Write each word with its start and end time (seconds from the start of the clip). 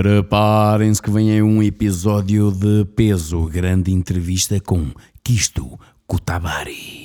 Preparem-se 0.00 1.02
que 1.02 1.10
vem 1.10 1.42
um 1.42 1.62
episódio 1.62 2.50
de 2.50 2.86
peso. 2.96 3.44
Grande 3.44 3.92
entrevista 3.92 4.58
com 4.58 4.86
Kisto 5.22 5.78
Kutabari. 6.06 6.99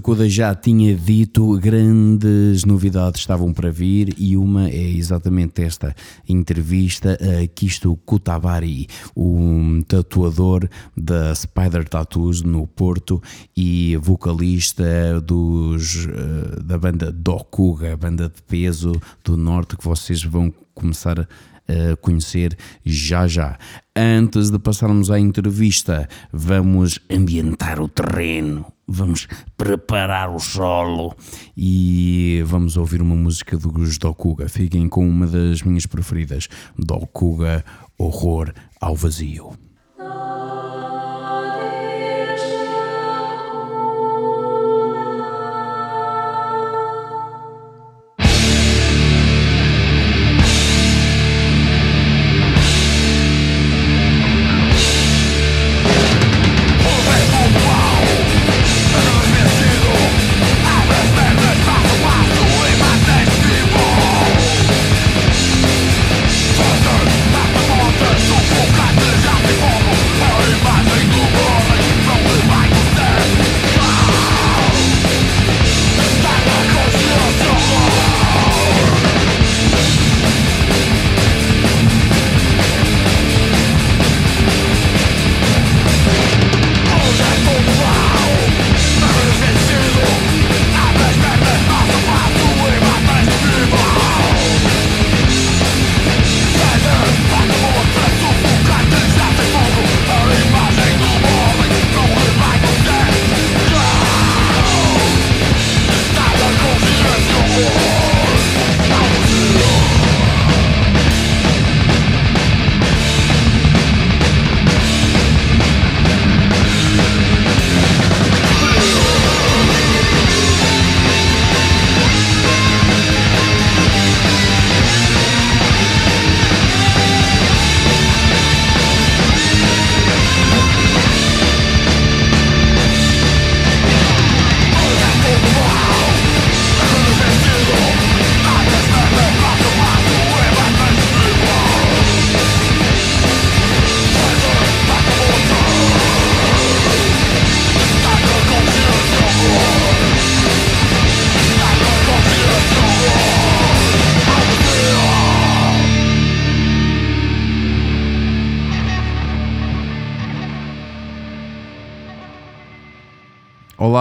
Como 0.00 0.14
o 0.14 0.18
Deus 0.18 0.24
da 0.24 0.24
Cuda 0.24 0.28
já 0.28 0.54
tinha 0.54 0.94
dito, 0.94 1.58
grandes 1.58 2.64
novidades 2.64 3.20
estavam 3.20 3.52
para 3.52 3.70
vir 3.70 4.14
e 4.18 4.36
uma 4.36 4.68
é 4.68 4.90
exatamente 4.90 5.62
esta 5.62 5.94
entrevista 6.28 7.18
a 7.20 7.46
Kisto 7.46 7.96
Kutabari, 8.04 8.88
um 9.16 9.82
tatuador 9.82 10.68
da 10.96 11.34
Spider 11.34 11.88
Tattoos 11.88 12.42
no 12.42 12.66
Porto 12.66 13.22
e 13.56 13.96
vocalista 14.00 15.20
dos, 15.20 16.06
eh, 16.06 16.62
da 16.62 16.78
banda 16.78 17.12
Dokuga, 17.12 17.96
banda 17.96 18.28
de 18.28 18.42
peso 18.42 18.92
do 19.24 19.36
Norte 19.36 19.76
que 19.76 19.84
vocês 19.84 20.24
vão 20.24 20.52
começar 20.74 21.20
a 21.20 21.96
conhecer 22.00 22.56
já 22.84 23.26
já. 23.26 23.58
Antes 23.96 24.50
de 24.50 24.58
passarmos 24.58 25.10
à 25.10 25.18
entrevista, 25.18 26.08
vamos 26.32 26.98
ambientar 27.10 27.80
o 27.80 27.88
terreno, 27.88 28.66
vamos 28.86 29.26
preparar 29.56 30.30
o 30.34 30.38
solo 30.38 31.14
e 31.56 32.42
vamos 32.46 32.76
ouvir 32.76 33.00
uma 33.00 33.16
música 33.16 33.56
dos 33.56 33.98
Dokuga. 33.98 34.48
Fiquem 34.48 34.88
com 34.88 35.08
uma 35.08 35.26
das 35.26 35.62
minhas 35.62 35.86
preferidas, 35.86 36.48
Dokuga 36.78 37.64
Horror 37.98 38.52
ao 38.80 38.94
Vazio. 38.94 39.52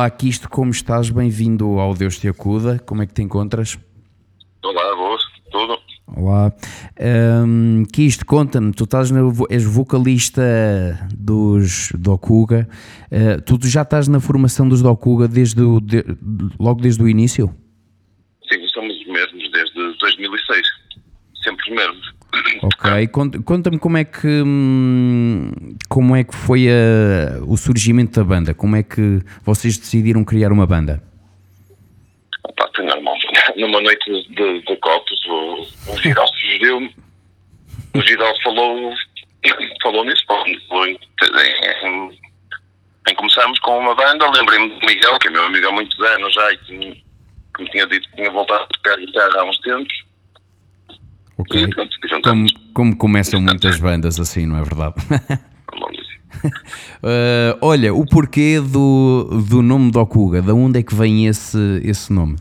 Olá, 0.03 0.09
Kisto, 0.09 0.49
como 0.49 0.69
estás? 0.69 1.09
Bem-vindo 1.09 1.79
ao 1.79 1.93
Deus 1.93 2.19
Te 2.19 2.27
Acuda. 2.27 2.77
Como 2.77 3.01
é 3.01 3.07
que 3.07 3.13
te 3.13 3.21
encontras? 3.21 3.79
Olá, 4.61 4.95
boas, 4.97 5.21
tudo. 5.49 5.79
Olá. 6.17 6.51
Um, 7.45 7.85
Kisto, 7.85 8.25
conta-me, 8.25 8.73
tu 8.73 8.83
estás 8.83 9.11
na, 9.11 9.21
és 9.49 9.63
vocalista 9.63 10.41
dos 11.17 11.93
Dokuga. 11.93 12.67
Uh, 13.09 13.41
tu 13.43 13.65
já 13.65 13.83
estás 13.83 14.09
na 14.09 14.19
formação 14.19 14.67
dos 14.67 14.81
Dokuga 14.81 15.25
desde 15.25 15.61
o, 15.61 15.79
de, 15.79 16.03
logo 16.59 16.81
desde 16.81 17.01
o 17.01 17.07
início? 17.07 17.55
Sim, 18.51 18.67
somos 18.73 18.93
os 18.93 19.07
mesmos 19.07 19.51
desde 19.53 19.97
2006. 19.99 20.67
Sempre 21.45 21.71
os 21.71 21.77
mesmos. 21.77 22.13
Ok, 22.63 23.07
conta-me 23.43 23.77
como 23.77 23.97
é 23.97 24.03
que 24.03 24.27
hum, 24.27 25.51
como 25.89 26.15
é 26.15 26.23
que 26.23 26.35
foi 26.35 26.67
a, 26.67 27.43
o 27.45 27.57
surgimento 27.57 28.19
da 28.19 28.23
banda? 28.23 28.53
Como 28.53 28.75
é 28.75 28.83
que 28.83 29.21
vocês 29.43 29.77
decidiram 29.77 30.23
criar 30.23 30.51
uma 30.51 30.65
banda? 30.65 31.03
Opa, 32.43 32.69
foi 32.75 32.85
normal. 32.85 33.15
Numa 33.57 33.81
noite 33.81 34.09
de, 34.29 34.61
de 34.61 34.77
copos, 34.77 35.25
o, 35.27 35.91
o 35.91 35.95
Vidal 35.97 36.27
sugeriu 36.27 36.89
o 37.95 38.01
Vidal 38.01 38.33
falou, 38.41 38.93
falou 39.83 40.05
nisso. 40.05 40.23
Falou 40.25 40.87
em, 40.87 40.97
em, 41.83 42.19
em 43.09 43.15
começarmos 43.15 43.59
com 43.59 43.77
uma 43.77 43.95
banda, 43.95 44.29
lembrei-me 44.31 44.69
do 44.69 44.85
Miguel, 44.85 45.19
que 45.19 45.27
é 45.27 45.31
meu 45.31 45.43
amigo 45.43 45.67
há 45.67 45.71
muitos 45.71 45.99
anos 45.99 46.33
já 46.33 46.53
e 46.53 46.57
tinha, 46.57 46.95
como 47.55 47.69
tinha 47.69 47.85
dito, 47.85 48.09
tinha 48.15 48.31
voltado 48.31 48.63
a 48.63 48.67
tocar 48.67 48.97
guitarra 48.97 49.41
há 49.41 49.45
uns 49.45 49.59
tempos. 49.59 50.03
Ok. 51.37 51.67
Como, 52.23 52.47
como 52.73 52.97
começam 52.97 53.41
muitas 53.41 53.79
bandas 53.79 54.19
assim, 54.19 54.45
não 54.45 54.57
é 54.57 54.63
verdade? 54.63 54.95
uh, 57.03 57.57
olha, 57.61 57.93
o 57.93 58.05
porquê 58.05 58.59
do, 58.59 59.43
do 59.49 59.61
nome 59.61 59.91
do 59.91 59.99
Okuga, 59.99 60.41
de 60.41 60.51
onde 60.51 60.79
é 60.79 60.83
que 60.83 60.93
vem 60.93 61.27
esse, 61.27 61.57
esse 61.83 62.11
nome? 62.11 62.37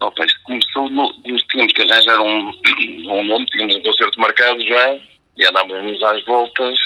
Opa, 0.00 0.24
isto 0.24 0.40
começou, 0.44 0.90
no, 0.90 1.12
tínhamos 1.22 1.72
que 1.72 1.82
arranjar 1.82 2.20
um, 2.20 2.50
um 3.10 3.24
nome, 3.24 3.46
tínhamos 3.46 3.76
um 3.76 3.82
concerto 3.82 4.20
marcado 4.20 4.60
já 4.66 4.94
e 5.36 5.46
andávamos 5.46 6.02
às 6.02 6.24
voltas. 6.24 6.78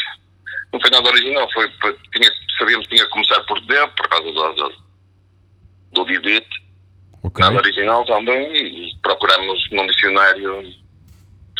Não 0.72 0.81
foi 0.81 0.90
nada 0.90 1.08
original, 1.08 1.48
foi, 1.52 1.69
tinha, 2.12 2.31
sabíamos 2.58 2.87
que 2.87 2.94
tinha 2.94 3.04
que 3.04 3.10
começar 3.10 3.40
por 3.40 3.60
D, 3.62 3.75
por 3.96 4.08
causa 4.08 4.32
do, 4.32 4.52
do, 4.54 4.72
do 5.92 6.04
Didit. 6.04 6.46
Okay. 7.22 7.44
Nada 7.44 7.58
original 7.58 8.04
também, 8.06 8.56
e 8.56 8.96
procuramos 9.02 9.70
num 9.72 9.87
dicionário, 9.87 10.62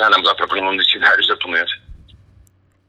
já 0.00 0.06
andamos 0.08 0.29
à 0.29 0.35
procura 0.35 0.62
num 0.62 0.76
dicionário 0.76 1.23
japonês. 1.25 1.70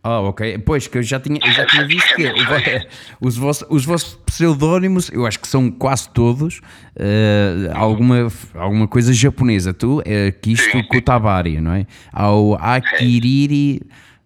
Ah, 0.03 0.19
ok. 0.21 0.57
Pois, 0.65 0.87
que 0.87 0.97
eu 0.97 1.03
já 1.03 1.19
tinha, 1.19 1.39
eu 1.43 1.51
já 1.51 1.65
tinha 1.65 1.85
visto 1.87 2.15
que 2.15 2.23
os, 3.21 3.37
vossos, 3.37 3.67
os 3.69 3.85
vossos 3.85 4.15
pseudónimos, 4.25 5.11
eu 5.11 5.27
acho 5.27 5.39
que 5.39 5.47
são 5.47 5.69
quase 5.69 6.09
todos, 6.09 6.59
eh, 6.95 7.69
alguma, 7.75 8.27
alguma 8.55 8.87
coisa 8.87 9.13
japonesa. 9.13 9.73
Tu, 9.73 10.01
é 10.05 10.31
Kisto 10.31 10.71
Sim, 10.71 10.81
sim. 10.81 10.87
Kutabari, 10.87 11.61
não 11.61 11.73
é? 11.73 11.85
Há 12.11 12.31
o 12.31 12.55
Akiriri. 12.55 13.81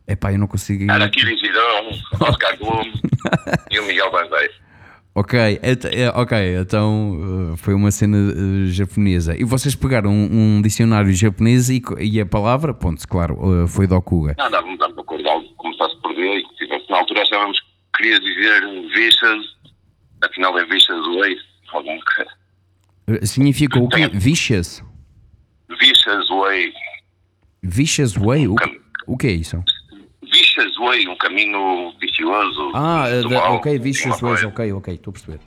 Epá, 0.08 0.32
eu 0.32 0.38
não 0.38 0.48
consigo. 0.48 0.90
Araquiri 0.90 1.36
Zidão, 1.36 1.90
Oscar 2.30 2.58
Gomes 2.58 3.02
e 3.72 3.80
o 3.80 3.86
Miguel 3.86 4.12
Bandeira. 4.12 4.54
Ok, 5.18 5.40
é, 5.40 6.10
ok, 6.14 6.58
então 6.60 7.54
eh, 7.54 7.58
foi 7.58 7.74
uma 7.74 7.90
cena 7.90 8.18
eh, 8.18 8.66
japonesa. 8.68 9.34
E 9.40 9.46
vocês 9.46 9.74
pegaram 9.74 10.12
um, 10.12 10.58
um 10.58 10.62
dicionário 10.62 11.14
japonês 11.14 11.70
e, 11.70 11.82
e 12.02 12.20
a 12.20 12.26
palavra, 12.26 12.74
ponto, 12.74 13.08
claro, 13.08 13.64
eh, 13.64 13.68
foi 13.68 13.88
Dokuga. 13.88 14.36
Não, 14.38 14.52
dava-me 14.52 14.78
dava 14.78 14.92
para 14.92 15.04
acordar 15.04 15.32
algo 15.32 15.48
que 15.48 15.56
começasse 15.56 15.96
por 16.02 16.14
ver 16.14 16.40
e 16.40 16.44
que 16.44 16.56
tivesse 16.56 16.90
na 16.90 16.98
altura 16.98 17.22
achávamos 17.22 17.58
que 17.62 17.68
queria 17.96 18.20
dizer 18.20 18.62
vistas, 18.94 19.46
afinal 20.22 20.60
é 20.60 20.66
vistas 20.66 21.06
way, 21.16 21.38
algum 21.72 21.98
que. 21.98 23.26
Significa 23.26 23.80
o 23.80 23.88
quê? 23.88 24.10
Vicious? 24.10 24.84
Vistas 25.80 26.28
way, 26.28 26.74
Vicious 27.66 28.16
Way? 28.16 28.48
O, 28.48 28.56
o 29.08 29.18
que 29.18 29.28
é 29.28 29.32
isso? 29.32 29.64
Way, 30.86 31.08
um 31.08 31.16
caminho 31.18 31.94
vicioso. 32.00 32.72
Ah, 32.74 33.06
mal, 33.30 33.56
ok, 33.56 33.80
Vicious 33.80 34.22
Ways, 34.22 34.44
ok, 34.44 34.72
ok, 34.74 34.94
estou 34.94 35.12
a 35.12 35.14
perceber. 35.14 35.40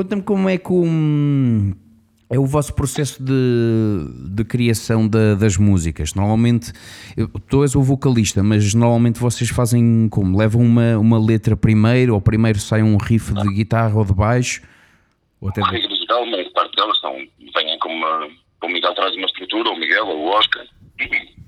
Conta-me 0.00 0.22
como 0.22 0.48
é 0.48 0.56
que 0.56 0.72
é 2.30 2.38
o 2.38 2.46
vosso 2.46 2.72
processo 2.74 3.22
de, 3.22 4.30
de 4.34 4.44
criação 4.44 5.06
da- 5.06 5.34
das 5.34 5.58
músicas. 5.58 6.14
Normalmente, 6.14 6.72
eu- 7.14 7.28
tu 7.28 7.62
és 7.62 7.74
o 7.76 7.82
vocalista, 7.82 8.42
mas 8.42 8.72
normalmente 8.72 9.20
vocês 9.20 9.50
fazem 9.50 10.08
como? 10.10 10.38
Levam 10.38 10.62
uma, 10.62 10.96
uma 10.96 11.18
letra 11.18 11.54
primeiro, 11.54 12.14
ou 12.14 12.20
primeiro 12.20 12.58
sai 12.58 12.82
um 12.82 12.96
riff 12.96 13.34
de 13.34 13.52
guitarra 13.52 13.94
ou 13.94 14.04
de 14.06 14.14
baixo? 14.14 14.62
Ou 15.38 15.50
até 15.50 15.60
A 15.60 15.66
regra 15.68 15.94
geral, 15.94 16.22
a 16.22 16.26
maior 16.30 16.50
parte 16.54 16.76
delas 16.76 16.98
são, 17.00 17.12
vêm 17.54 17.78
com 17.80 17.90
uma. 17.90 18.26
O 18.64 18.68
Miguel 18.68 18.94
traz 18.94 19.14
uma 19.16 19.26
estrutura, 19.26 19.68
o 19.68 19.78
Miguel 19.78 20.06
ou 20.06 20.18
o 20.18 20.28
Oscar. 20.30 20.64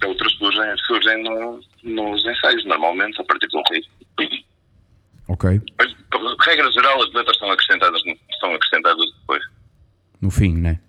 Outras 0.07 0.33
surgem, 0.33 0.77
surgem 0.87 1.23
no, 1.25 1.59
nos 1.85 2.23
ensaios, 2.27 2.67
normalmente, 2.67 3.19
a 3.19 3.25
partir 3.25 3.47
do 3.49 3.63
ritmo. 3.73 3.93
Ok, 5.29 5.61
Mas, 5.79 5.95
regra 6.47 6.71
geral, 6.73 7.03
as 7.03 7.13
letras 7.15 7.37
são 7.39 7.51
acrescentadas, 7.51 8.03
são 8.41 8.53
acrescentadas 8.55 9.05
depois. 9.21 9.43
no 10.21 10.31
fim, 10.31 10.55
né? 10.57 10.81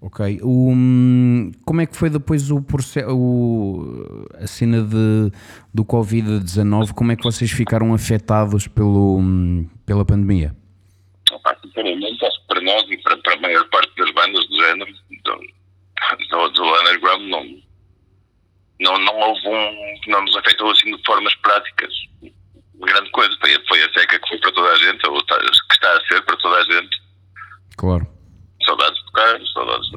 Ok. 0.00 0.38
O, 0.42 0.70
hum, 0.70 1.50
como 1.64 1.80
é 1.80 1.86
que 1.86 1.96
foi 1.96 2.10
depois 2.10 2.50
o 2.50 2.60
processo, 2.60 3.08
o- 3.10 4.26
a 4.34 4.46
cena 4.46 4.82
de, 4.82 5.32
do 5.72 5.82
Covid-19? 5.84 6.92
Como 6.92 7.10
é 7.10 7.16
que 7.16 7.22
vocês 7.22 7.50
ficaram 7.50 7.94
afetados 7.94 8.68
pelo, 8.68 9.18
hum, 9.18 9.66
pela 9.86 10.04
pandemia? 10.04 10.54
Sinceramente, 11.62 12.24
acho 12.24 12.40
que 12.42 12.46
para 12.46 12.60
nós 12.60 12.82
e 12.90 12.98
para, 12.98 13.16
para 13.18 13.34
a 13.34 13.40
maior 13.40 13.66
parte 13.70 13.90
das 13.96 14.10
bandas 14.12 14.46
do 14.48 14.56
género, 14.56 14.92
do, 15.24 15.34
do, 16.28 16.48
do 16.50 16.80
underground, 16.80 17.22
não, 17.30 17.44
não, 18.80 18.98
não 18.98 19.18
houve 19.20 19.48
um. 19.48 19.94
não 20.10 20.22
nos 20.22 20.36
afetou 20.36 20.70
assim 20.70 20.94
de 20.94 21.02
formas 21.04 21.34
práticas. 21.36 21.92
Grande 22.80 23.10
coisa, 23.12 23.30
foi, 23.40 23.54
a- 23.54 23.62
foi 23.68 23.82
a 23.82 23.92
seca 23.92 24.18
que 24.18 24.28
foi 24.28 24.38
para 24.38 24.52
toda 24.52 24.68
a 24.68 24.76
gente, 24.76 25.06
ou 25.06 25.16
que 25.24 25.74
está 25.74 25.88
a 25.96 26.00
ser 26.06 26.22
para 26.24 26.36
toda 26.36 26.56
a 26.56 26.62
gente. 26.64 26.96
Claro. 27.76 28.06
Saudades 28.64 28.98
de 28.98 29.04
tocar, 29.06 29.40
saudades 29.52 29.86
de. 29.90 29.96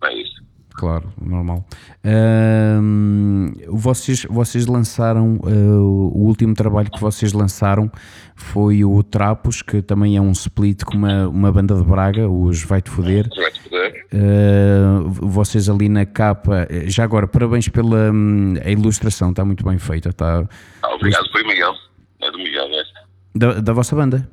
Não, 0.00 0.08
é 0.08 0.14
isso. 0.14 0.42
Claro, 0.74 1.12
normal. 1.20 1.66
Ahm, 2.04 3.52
vocês, 3.68 4.24
vocês 4.28 4.66
lançaram, 4.66 5.38
ah, 5.44 5.48
o 5.48 6.24
último 6.26 6.54
trabalho 6.54 6.90
que 6.90 7.00
vocês 7.00 7.32
lançaram 7.32 7.90
foi 8.34 8.84
o 8.84 9.02
Trapos, 9.02 9.60
que 9.62 9.82
também 9.82 10.16
é 10.16 10.20
um 10.20 10.32
split 10.32 10.82
com 10.84 10.96
uma, 10.96 11.28
uma 11.28 11.52
banda 11.52 11.74
de 11.74 11.84
Braga, 11.84 12.28
os 12.28 12.62
Vai-te 12.62 12.90
Foder. 12.90 13.28
Vai-te 13.36 13.60
poder. 13.60 13.61
Uh, 14.12 15.08
vocês 15.08 15.68
ali 15.70 15.88
na 15.88 16.04
capa, 16.04 16.68
já 16.86 17.02
agora, 17.04 17.26
parabéns 17.26 17.68
pela 17.68 18.12
hum, 18.12 18.54
a 18.62 18.70
ilustração, 18.70 19.30
está 19.30 19.44
muito 19.44 19.64
bem 19.64 19.78
feita. 19.78 20.10
Está, 20.10 20.46
Ah, 20.82 20.94
obrigado, 20.94 21.30
foi 21.32 21.42
Miguel. 21.44 21.74
É 22.20 22.30
do 22.30 22.38
Miguel, 22.38 22.66
é. 22.66 22.82
da, 23.34 23.54
da 23.60 23.72
vossa 23.72 23.96
banda. 23.96 24.28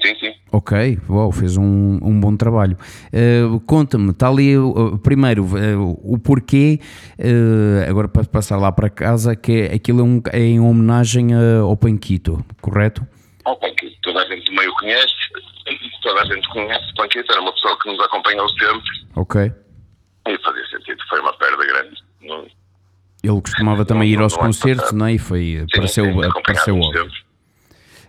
Sim, 0.00 0.14
sim. 0.20 0.32
Ok, 0.52 0.98
uau, 1.08 1.32
fez 1.32 1.56
um, 1.56 1.98
um 2.02 2.20
bom 2.20 2.36
trabalho. 2.36 2.76
Uh, 3.12 3.58
Conta-me, 3.60 4.10
está 4.10 4.28
ali 4.28 4.56
uh, 4.56 4.96
primeiro 4.98 5.44
uh, 5.44 6.00
o 6.02 6.18
porquê, 6.18 6.80
agora 7.88 8.08
para 8.08 8.24
passar 8.24 8.56
lá 8.58 8.70
para 8.70 8.88
casa, 8.88 9.34
que 9.34 9.52
é, 9.52 9.74
aquilo 9.74 10.00
é, 10.00 10.02
um, 10.02 10.22
é 10.32 10.40
em 10.40 10.60
homenagem 10.60 11.30
ao 11.34 11.76
Panquito, 11.76 12.44
correto? 12.60 13.06
Ok, 13.44 13.70
que 13.74 13.90
toda 14.02 14.20
a 14.20 14.26
gente 14.26 14.44
do 14.44 14.56
meio 14.56 14.72
conhece, 14.74 15.14
toda 16.02 16.22
a 16.22 16.24
gente 16.24 16.48
conhece 16.48 16.90
o 16.90 16.94
Panquito, 16.94 17.32
era 17.32 17.40
uma 17.40 17.52
pessoa 17.52 17.78
que 17.82 17.90
nos 17.90 18.00
acompanhou 18.00 18.48
sempre 18.50 18.90
Ok. 19.16 19.52
e 20.28 20.38
fazia 20.44 20.66
sentido, 20.70 20.98
foi 21.08 21.20
uma 21.20 21.32
perda 21.38 21.66
grande. 21.66 21.96
Não- 22.22 22.46
Ele 23.22 23.40
costumava 23.40 23.84
também 23.84 24.10
ir 24.10 24.20
aos 24.20 24.36
concertos, 24.36 24.92
não 24.92 25.06
é? 25.06 25.14
E 25.14 25.18
foi, 25.18 25.64
sim, 25.88 26.02
acompanhávamos 26.24 26.86
óbvio. 26.86 27.06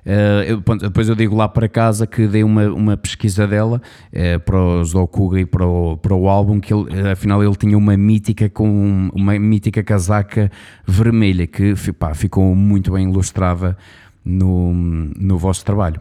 Uh, 0.05 0.43
eu- 0.47 0.77
depois 0.77 1.09
eu 1.09 1.15
digo 1.15 1.35
lá 1.35 1.47
para 1.49 1.67
casa 1.67 2.07
que 2.07 2.25
dei 2.25 2.41
uma, 2.43 2.67
uma 2.69 2.95
pesquisa 2.95 3.45
dela 3.45 3.81
uh, 4.13 4.39
para 4.39 4.57
os 4.57 4.95
Okuga 4.95 5.41
e 5.41 5.45
para 5.45 5.65
o, 5.67 5.97
para 5.97 6.15
o 6.15 6.29
álbum, 6.29 6.59
que 6.59 6.73
ele, 6.73 6.83
uh, 6.83 7.11
afinal 7.11 7.43
ele 7.43 7.55
tinha 7.55 7.77
uma 7.77 7.95
mítica 7.97 8.49
com 8.49 9.09
uma 9.13 9.37
mítica 9.37 9.83
casaca 9.83 10.49
vermelha 10.87 11.45
que 11.45 11.73
pá, 11.93 12.13
ficou 12.13 12.55
muito 12.55 12.93
bem 12.93 13.09
ilustrada 13.09 13.77
no, 14.23 14.73
no 14.73 15.37
vosso 15.37 15.65
trabalho. 15.65 15.99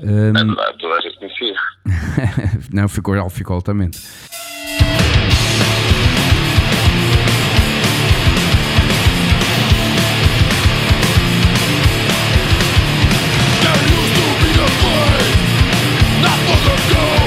É 0.00 0.32
verdade, 0.32 0.78
toda 0.78 0.94
a 0.94 1.00
gente 1.00 1.18
conhecia. 1.18 1.54
Não, 2.72 2.88
ficou, 2.88 3.30
ficou 3.30 3.56
altamente. 3.56 3.98
There 13.62 13.82
used 13.96 14.14
to 14.16 14.26
be 14.42 14.52
a 14.52 14.68
place 14.80 15.36
not 16.22 16.38
long 16.46 16.66
ago, 16.76 17.25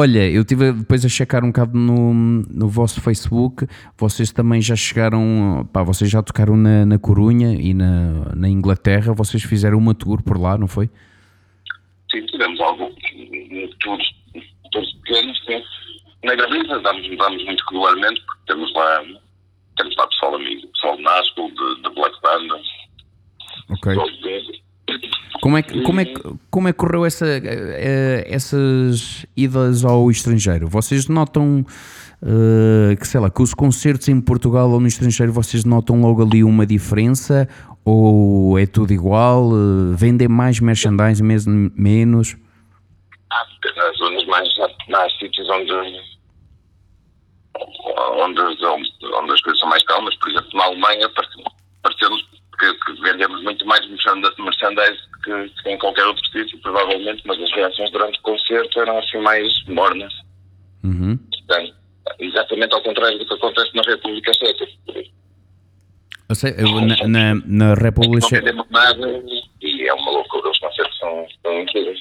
olha, 0.00 0.28
eu 0.30 0.42
estive 0.42 0.72
depois 0.72 1.04
a 1.04 1.08
checar 1.08 1.44
um 1.44 1.48
bocado 1.48 1.76
no, 1.78 2.12
no 2.14 2.68
vosso 2.68 3.00
Facebook. 3.00 3.66
Vocês 3.96 4.32
também 4.32 4.60
já 4.60 4.74
chegaram, 4.76 5.68
pá, 5.72 5.82
vocês 5.82 6.10
já 6.10 6.22
tocaram 6.22 6.56
na, 6.56 6.84
na 6.86 6.98
Corunha 6.98 7.54
e 7.54 7.72
na, 7.74 8.34
na 8.34 8.48
Inglaterra. 8.48 9.12
Vocês 9.12 9.42
fizeram 9.42 9.78
uma 9.78 9.94
tour 9.94 10.22
por 10.22 10.38
lá, 10.40 10.56
não 10.58 10.66
foi? 10.66 10.90
Sim, 12.10 12.24
tivemos 12.26 12.60
alguns 12.60 12.94
tours, 13.80 14.04
tours 14.72 14.92
pequenos, 15.04 15.38
sim. 15.46 15.62
Na 16.24 16.34
Galiza 16.34 16.80
damos, 16.80 17.16
damos 17.16 17.44
muito 17.44 17.64
regularmente, 17.70 18.20
porque 18.26 18.42
temos 18.46 18.72
lá, 18.74 19.02
temos 19.76 19.96
lá 19.96 20.06
pessoal 20.08 20.34
amigo, 20.34 20.66
pessoal 20.68 20.96
de 20.96 21.02
Nashville, 21.02 21.54
de, 21.54 21.82
de 21.82 21.94
Black 21.94 22.16
Banda, 22.22 22.60
Ok. 23.70 23.94
de- 23.94 24.69
Como 25.40 25.56
é 25.56 25.62
que, 25.62 25.82
como 25.82 26.00
é 26.00 26.04
como 26.50 26.68
é 26.68 26.72
que 26.72 26.78
correu 26.78 27.04
essa, 27.06 27.26
eh, 27.26 28.24
essas 28.28 29.24
idas 29.36 29.84
ao 29.84 30.10
estrangeiro? 30.10 30.68
Vocês 30.68 31.08
notam 31.08 31.64
eh, 32.22 32.94
que, 32.96 33.06
sei 33.08 33.20
lá, 33.20 33.30
que 33.30 33.40
os 33.40 33.54
concertos 33.54 34.08
em 34.08 34.20
Portugal 34.20 34.70
ou 34.70 34.78
no 34.80 34.86
estrangeiro 34.86 35.32
vocês 35.32 35.64
notam 35.64 36.00
logo 36.02 36.22
ali 36.22 36.44
uma 36.44 36.66
diferença? 36.66 37.48
Ou 37.84 38.58
é 38.58 38.66
tudo 38.66 38.92
igual? 38.92 39.50
Eh, 39.52 39.94
vendem 39.96 40.28
mais 40.28 40.60
merchandising, 40.60 41.22
mesmo 41.24 41.72
menos? 41.74 42.36
há 43.30 43.46
nas 43.76 43.96
zonas 43.96 44.26
mais, 44.26 44.48
mais 44.88 45.18
sítios 45.18 45.48
onde, 45.48 45.72
onde, 48.18 48.40
onde, 48.40 49.32
as 49.32 49.40
coisas 49.40 49.60
são 49.60 49.68
mais 49.68 49.82
calmas, 49.84 50.14
por 50.16 50.28
exemplo, 50.30 50.50
na 50.54 50.64
Alemanha 50.64 51.08
parece- 51.14 51.44
parecemos 51.82 52.28
que, 52.60 52.74
que 52.74 53.02
vendemos 53.02 53.42
muito 53.42 53.66
mais 53.66 53.80
merchandise 53.88 55.00
que, 55.24 55.48
que 55.62 55.70
em 55.70 55.78
qualquer 55.78 56.04
outro 56.06 56.24
sítio, 56.26 56.58
provavelmente, 56.60 57.22
mas 57.26 57.40
as 57.42 57.50
reações 57.52 57.90
durante 57.90 58.18
o 58.18 58.22
concerto 58.22 58.80
eram 58.80 58.98
assim 58.98 59.18
mais 59.18 59.50
mornas. 59.66 60.12
Uhum. 60.84 61.16
Portanto, 61.16 61.74
exatamente 62.18 62.74
ao 62.74 62.82
contrário 62.82 63.18
do 63.18 63.26
que 63.26 63.34
acontece 63.34 63.74
na 63.74 63.82
República 63.82 64.32
Checa. 64.34 64.66
Eu 66.28 66.34
sei, 66.36 66.54
eu, 66.58 66.80
na, 66.80 67.08
na, 67.08 67.34
na 67.44 67.74
República 67.74 68.20
Não 68.20 68.28
Checa, 68.28 68.44
vendemos 68.44 68.70
nada 68.70 69.22
e 69.60 69.88
é 69.88 69.94
uma 69.94 70.10
loucura. 70.12 70.48
Os 70.50 70.58
concertos 70.58 70.96
são, 70.98 71.26
são 71.42 71.60
incríveis. 71.60 71.98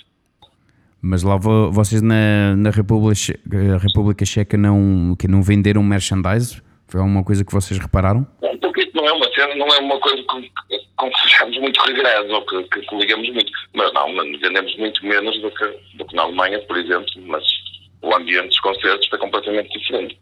mas 1.01 1.23
lá 1.23 1.35
vo- 1.37 1.71
vocês 1.71 2.01
na, 2.01 2.55
na 2.55 2.69
República 2.69 4.25
Checa 4.25 4.55
não, 4.57 5.15
que 5.17 5.27
não 5.27 5.41
venderam 5.41 5.81
merchandise? 5.81 6.61
Foi 6.89 6.99
alguma 6.99 7.23
coisa 7.23 7.45
que 7.45 7.53
vocês 7.53 7.79
repararam? 7.79 8.27
Bom, 8.41 8.57
Porque 8.57 8.81
isso 8.81 8.91
não 8.95 9.07
é 9.07 9.13
uma 9.13 9.31
cena, 9.33 9.55
não 9.55 9.67
é 9.67 9.79
uma 9.79 9.99
coisa 9.99 10.23
com, 10.23 10.41
com 10.97 11.11
que 11.11 11.21
sejamos 11.21 11.57
muito 11.59 11.79
regrados 11.81 12.31
ou 12.31 12.45
que, 12.45 12.63
que, 12.63 12.95
ligamos 12.95 13.29
muito. 13.31 13.51
Mas 13.75 13.93
não, 13.93 14.07
vendemos 14.15 14.75
muito 14.77 15.05
menos 15.05 15.39
do 15.41 15.51
que, 15.51 15.97
do 15.97 16.05
que 16.05 16.15
na 16.15 16.23
Alemanha, 16.23 16.59
por 16.61 16.77
exemplo, 16.77 17.07
mas 17.27 17.43
o 18.01 18.15
ambiente 18.15 18.47
dos 18.47 18.59
concertos 18.59 19.07
foi 19.07 19.19
completamente 19.19 19.69
diferente. 19.77 20.17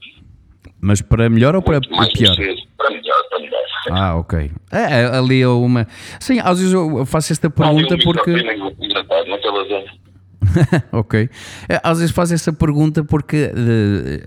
Mas 0.81 1.01
para 1.01 1.29
melhor 1.29 1.55
ou 1.55 1.61
para 1.61 1.79
mais 1.89 2.13
pior? 2.13 2.35
Para 2.77 2.91
melhor, 2.91 3.23
para 3.29 3.39
melhor. 3.39 3.63
Ah, 3.89 4.15
ok. 4.17 4.51
É, 4.71 5.01
é, 5.01 5.05
ali 5.17 5.41
é 5.41 5.47
uma. 5.47 5.87
Sim, 6.19 6.39
às 6.39 6.59
vezes 6.59 6.73
eu 6.73 7.05
faço 7.05 7.31
esta 7.31 7.49
pergunta 7.49 7.95
um 7.95 7.99
porque. 7.99 8.31
microfone 8.31 8.75
engraçado 8.79 9.27
naquela 9.27 9.63
zona. 9.63 10.06
ok. 10.91 11.29
É, 11.69 11.79
às 11.83 11.99
vezes 11.99 12.13
faço 12.13 12.33
essa 12.33 12.51
pergunta 12.53 13.03
porque 13.03 13.51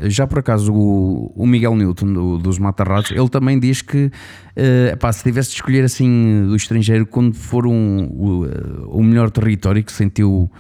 já 0.03 0.27
por 0.27 0.39
acaso 0.39 0.73
o, 0.73 1.47
Miguel 1.47 1.75
Newton 1.77 2.13
do- 2.13 2.39
dos 2.39 2.59
Matarratos 2.59 3.11
ele 3.11 3.29
também 3.29 3.59
diz 3.59 3.83
que 3.83 4.11
eh, 4.57 4.91
epá, 4.93 5.13
se 5.13 5.23
tivesse 5.23 5.51
de 5.51 5.57
escolher 5.57 5.85
assim 5.85 6.47
do 6.47 6.57
estrangeiro 6.57 7.07
quando 7.07 7.35
for 7.35 7.67
um, 7.67 8.05
o, 8.11 8.47
eh, 8.47 8.51
o 8.87 9.03
melhor 9.03 9.31
território 9.31 9.83
que 9.83 9.93
sentiu 9.93 10.51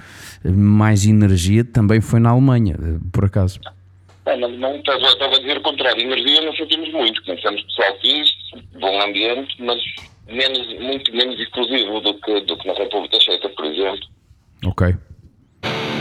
eh, 0.45 0.51
mais 0.51 1.05
energia 1.07 1.65
também 1.65 2.01
foi 2.01 2.21
na 2.21 2.31
Alemanha, 2.31 2.77
por 3.13 3.25
acaso. 3.25 3.61
É, 4.27 4.37
na 4.37 4.47
Alemanha 4.47 4.79
estava, 4.79 4.99
estava 5.01 5.35
a 5.37 5.39
dizer 5.39 5.57
o 5.59 5.63
contrário. 5.63 6.01
Energia 6.03 6.41
não 6.43 6.55
sentimos 6.55 6.93
muito. 6.93 7.23
Conhecemos 7.25 7.63
pessoal 7.63 7.93
fixe, 8.01 8.33
bom 8.79 9.03
ambiente, 9.03 9.57
mas 9.59 9.79
menos, 10.27 10.81
muito 10.81 11.13
menos 11.13 11.41
exclusivo 11.41 12.01
do 12.01 12.15
que, 12.21 12.41
do 12.43 12.57
que 12.57 12.67
na 12.69 12.75
República 12.75 13.19
Checa, 13.21 13.49
por 13.51 13.65
exemplo. 13.65 14.01
Ok. 14.67 14.95
you 15.63 16.00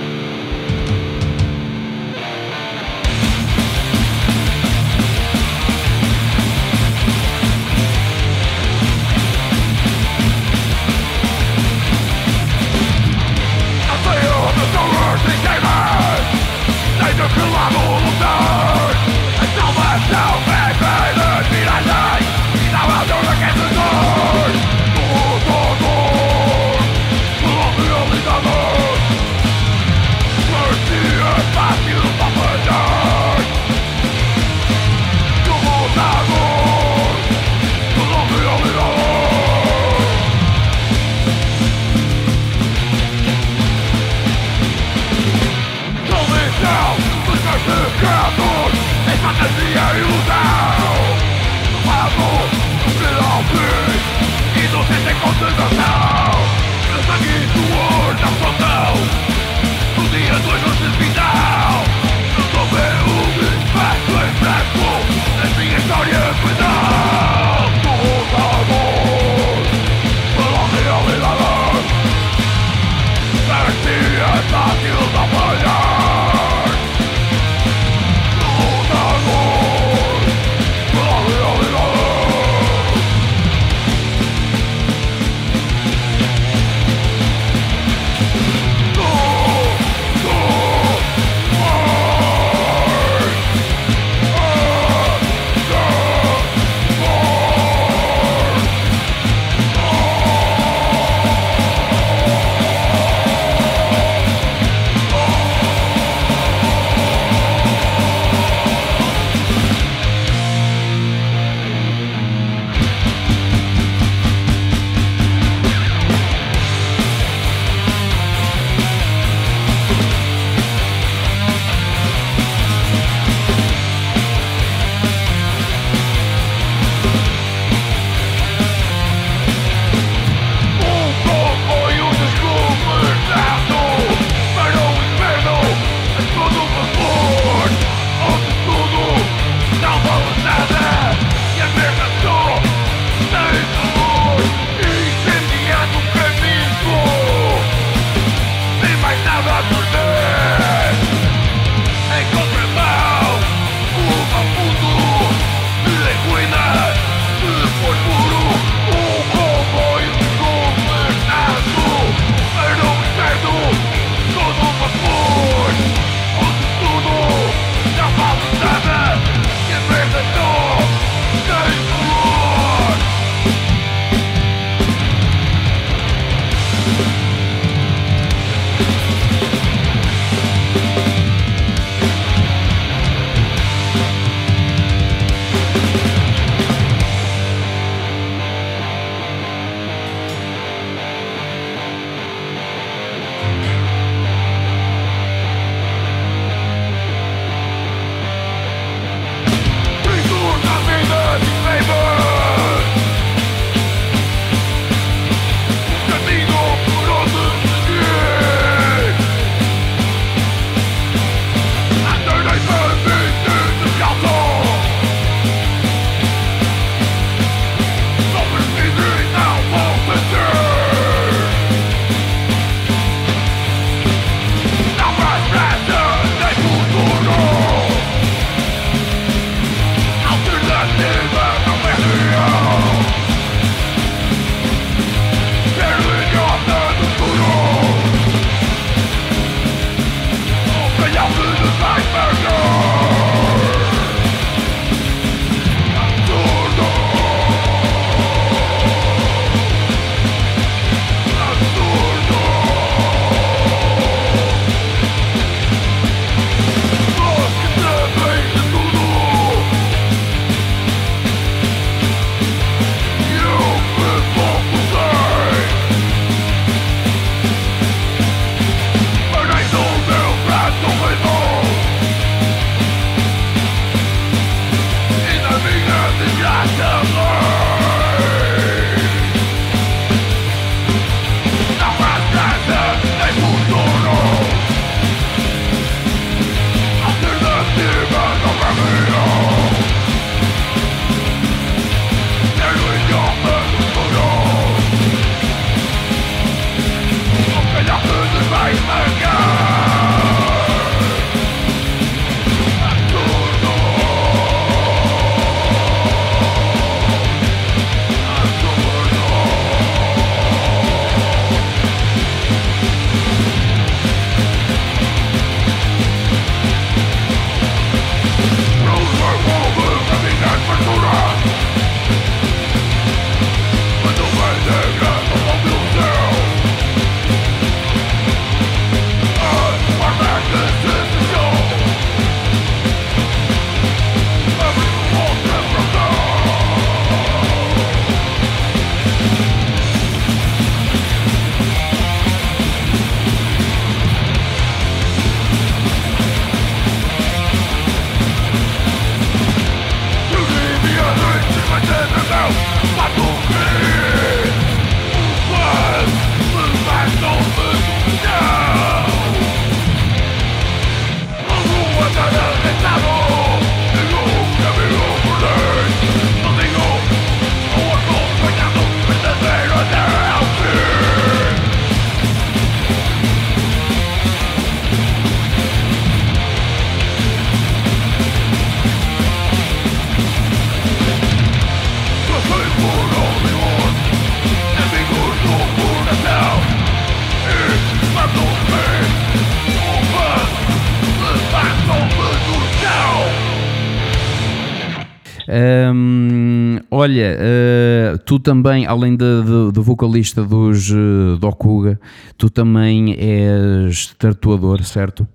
olha, 396.99 397.37
eh, 397.39 398.17
tu 398.25 398.39
também, 398.39 398.85
além 398.85 399.15
do 399.15 399.81
vocalista 399.81 400.43
dos 400.43 400.91
uh, 400.91 401.37
Dokuga, 401.37 401.99
tu 402.37 402.49
também 402.49 403.15
és 403.17 404.13
tatuador, 404.15 404.83
certo? 404.83 405.27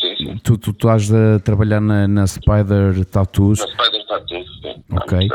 Sim, 0.00 0.16
sim. 0.16 0.40
Tu, 0.42 0.58
tu 0.58 0.70
estás 0.70 1.12
a 1.12 1.38
trabalhar 1.40 1.80
na, 1.80 2.06
na 2.06 2.26
Spider 2.26 3.04
Tattoos. 3.06 3.60
Na 3.60 3.66
Spider 3.66 4.06
tudo, 4.26 4.44
sim. 4.62 4.82
Ok. 4.90 5.28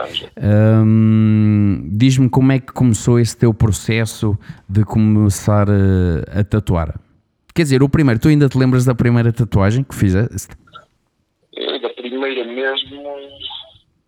Hum, 0.86 1.89
Diz-me 1.91 2.30
como 2.30 2.52
é 2.52 2.60
que 2.60 2.72
começou 2.74 3.20
esse 3.20 3.36
teu 3.36 3.54
processo 3.54 4.38
de 4.67 4.84
começar 4.84 5.67
a, 5.70 6.39
a 6.39 6.44
tatuar. 6.44 7.00
Quer 7.54 7.63
dizer, 7.63 7.84
o 7.84 7.89
primeiro, 7.89 8.20
tu 8.20 8.28
ainda 8.28 8.48
te 8.48 8.58
lembras 8.58 8.86
da 8.86 8.96
primeira 8.96 9.32
tatuagem 9.32 9.84
que 9.84 9.96
fizeste? 9.96 10.50
Eu, 11.54 11.82
da 11.82 11.89
primeira 11.89 11.90
mesmo, 11.90 11.90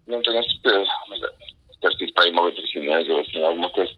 não 0.07 0.21
tenho 0.21 0.39
a 0.39 0.43
certeza. 0.43 0.89
Mas 1.09 1.21
é, 1.21 1.27
deve 1.81 1.97
ter 1.97 2.11
para 2.13 2.23
aí 2.25 2.31
uma 2.31 2.51
chinesa 2.67 3.13
ou 3.13 3.19
assim, 3.21 3.43
alguma 3.43 3.69
coisa. 3.69 3.91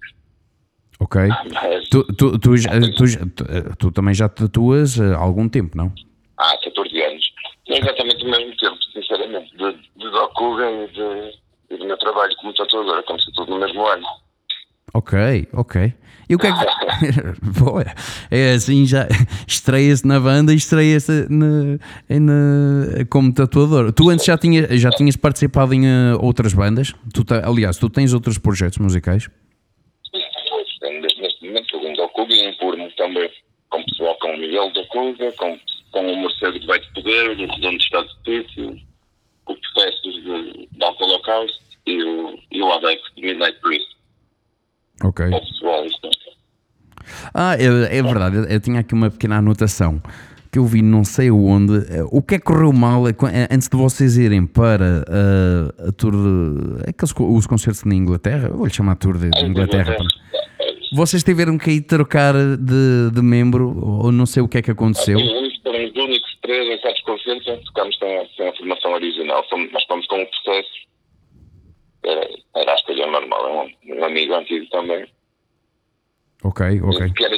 Ok. 1.00 1.22
Mas, 1.54 1.90
Tu, 1.90 2.04
tu, 2.16 2.40
tu, 2.40 2.58
já- 2.58 2.72
tu 2.96 3.06
já- 3.08 3.20
tu, 3.36 3.44
eh, 3.50 3.76
tu 3.78 3.92
também 3.92 4.14
já 4.14 4.30
tatuas 4.30 5.00
há 5.00 5.18
algum 5.18 5.48
tempo, 5.50 5.76
não? 5.78 5.92
há 6.38 6.58
14 6.64 7.02
anos. 7.02 7.26
Não 7.68 7.76
é 7.76 7.80
exatamente 7.80 8.24
o 8.26 8.30
mesmo 8.30 8.56
tempo, 8.58 8.78
sinceramente. 8.94 9.56
De, 9.58 9.72
de 9.74 10.12
Dokuga 10.12 10.70
e, 10.72 10.88
de, 10.88 11.40
e 11.72 11.78
do 11.78 11.86
meu 11.86 11.98
trabalho 11.98 12.36
como 12.38 12.54
tatuador. 12.54 13.00
Aconteceu 13.00 13.34
tudo 13.34 13.52
no 13.52 13.60
mesmo 13.60 13.86
ano. 13.88 14.06
Ok, 14.94 15.48
ok. 15.54 15.94
E 16.28 16.36
o 16.36 16.40
que 16.40 16.48
é 16.48 16.52
que. 16.52 16.60
Boa. 17.60 17.86
É 18.32 18.54
assim, 18.54 18.86
já 18.86 19.08
estreia-se 19.48 20.06
na 20.08 20.20
banda 20.20 20.54
e 20.54 20.56
estreia-se 20.56 21.28
na, 21.30 21.78
na- 22.10 23.06
como 23.10 23.34
tatuador. 23.34 23.92
Tu 23.94 24.10
antes 24.10 24.26
já, 24.26 24.38
tinha, 24.38 24.78
já 24.78 24.90
tinhas 24.92 25.16
participado 25.16 25.74
em 25.74 25.86
eh, 25.86 26.16
outras 26.20 26.54
bandas? 26.54 26.94
Tu, 27.14 27.24
aliás, 27.44 27.78
tu 27.78 27.90
tens 27.90 28.14
outros 28.14 28.38
projetos 28.38 28.78
musicais? 28.80 29.30
Neste 30.82 31.46
momento 31.46 31.64
estou 31.66 31.82
em 31.88 31.94
Dokuga 31.96 32.34
e 32.34 32.54
Purmo 32.58 32.90
também. 32.98 33.30
Com 33.70 33.80
o 33.82 33.86
pessoal 33.86 34.18
com 34.20 34.30
o 34.30 34.38
Miguel 34.38 34.72
Dokuga, 34.72 35.32
com, 35.34 35.60
com 35.92 36.14
o 36.14 36.22
Mercedes 36.22 36.62
de 36.62 36.68
Vai 36.68 36.80
de 36.80 36.88
Poder, 36.94 37.30
o 37.32 37.36
Redondo 37.36 37.78
de 37.78 37.84
Estado 37.84 38.08
de 38.24 38.38
Sítio, 38.44 38.80
o 39.48 39.56
Processos 39.56 40.14
de, 40.24 40.68
de 40.72 40.84
Alto 40.84 41.04
Holocausto 41.04 41.60
e 41.88 42.04
o, 42.04 42.40
e 42.52 42.62
o 42.62 42.72
Adex 42.74 43.02
de 43.16 43.22
Midnight 43.22 43.60
Priest. 43.62 43.96
Ok. 45.04 45.26
O 45.26 45.30
pessoal, 45.32 45.44
isto. 45.44 45.55
Ah, 47.38 47.56
é, 47.60 47.98
é 47.98 48.02
verdade, 48.02 48.38
eu, 48.38 48.44
eu 48.46 48.60
tinha 48.62 48.80
aqui 48.80 48.94
uma 48.94 49.10
pequena 49.12 49.38
anotação 49.40 50.02
que 50.52 50.58
eu 50.58 50.66
vi 50.66 50.82
não 50.82 51.04
sei 51.04 51.30
onde. 51.30 51.74
Eh, 51.94 52.04
O 52.10 52.22
que 52.22 52.36
é 52.36 52.40
que 52.40 52.46
correu 52.46 52.72
mal 52.72 53.06
eh, 53.10 53.12
eh, 53.34 53.48
antes 53.52 53.68
de 53.68 53.76
vocês 53.76 54.16
irem 54.18 54.46
para 54.48 55.04
eh, 55.06 55.90
a 55.90 55.92
tour 55.92 56.14
de, 56.14 56.90
aqueles, 56.90 57.14
os 57.18 57.46
concertos 57.46 57.84
na 57.84 57.94
Inglaterra? 57.94 58.48
Eu 58.48 58.56
vou-lhe 58.56 58.72
chamar 58.74 58.96
tour 58.96 59.18
de 59.18 59.28
Inglaterra. 59.46 59.98
Vocês 60.96 61.24
tiveram 61.26 61.58
que 61.58 61.72
ir 61.72 61.82
trocar 61.82 62.34
de, 62.34 63.12
de 63.14 63.22
membro 63.22 63.78
ou 63.86 64.14
não 64.14 64.26
sei 64.26 64.42
o 64.42 64.48
que 64.48 64.60
é 64.60 64.62
que 64.62 64.72
aconteceu? 64.72 65.18
Os 65.18 65.24
únicos 66.04 66.38
três 66.42 66.66
em 66.70 66.82
certos 66.82 67.02
concertos 67.02 67.46
que 67.46 67.66
tocámos 67.66 67.98
sem, 68.00 68.18
a- 68.18 68.50
a 68.50 68.56
formação 68.56 68.94
original. 68.94 69.44
Nós 69.74 69.84
fomos 69.90 70.08
com 70.08 70.22
o 70.22 70.26
processo. 70.26 70.70
Era, 72.06 72.30
era 72.56 72.72
a 72.72 72.76
escolha 72.76 73.08
normal, 73.08 73.46
é 73.48 73.94
um, 73.94 74.00
um 74.00 74.06
amigo 74.06 74.34
antigo 74.36 74.66
também. 74.70 75.06
Ok, 76.48 76.62
ok. 76.84 77.14
Que 77.14 77.26
era, 77.26 77.38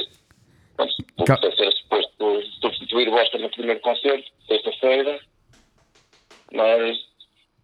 pronto, 0.76 0.94
Ca- 1.26 1.38
era 1.42 1.70
suposto 1.72 2.42
substituir 2.60 3.08
o 3.08 3.14
Oscar 3.14 3.40
no 3.40 3.48
primeiro 3.50 3.80
concerto, 3.80 4.28
sexta-feira, 4.46 5.18
mas 6.52 6.96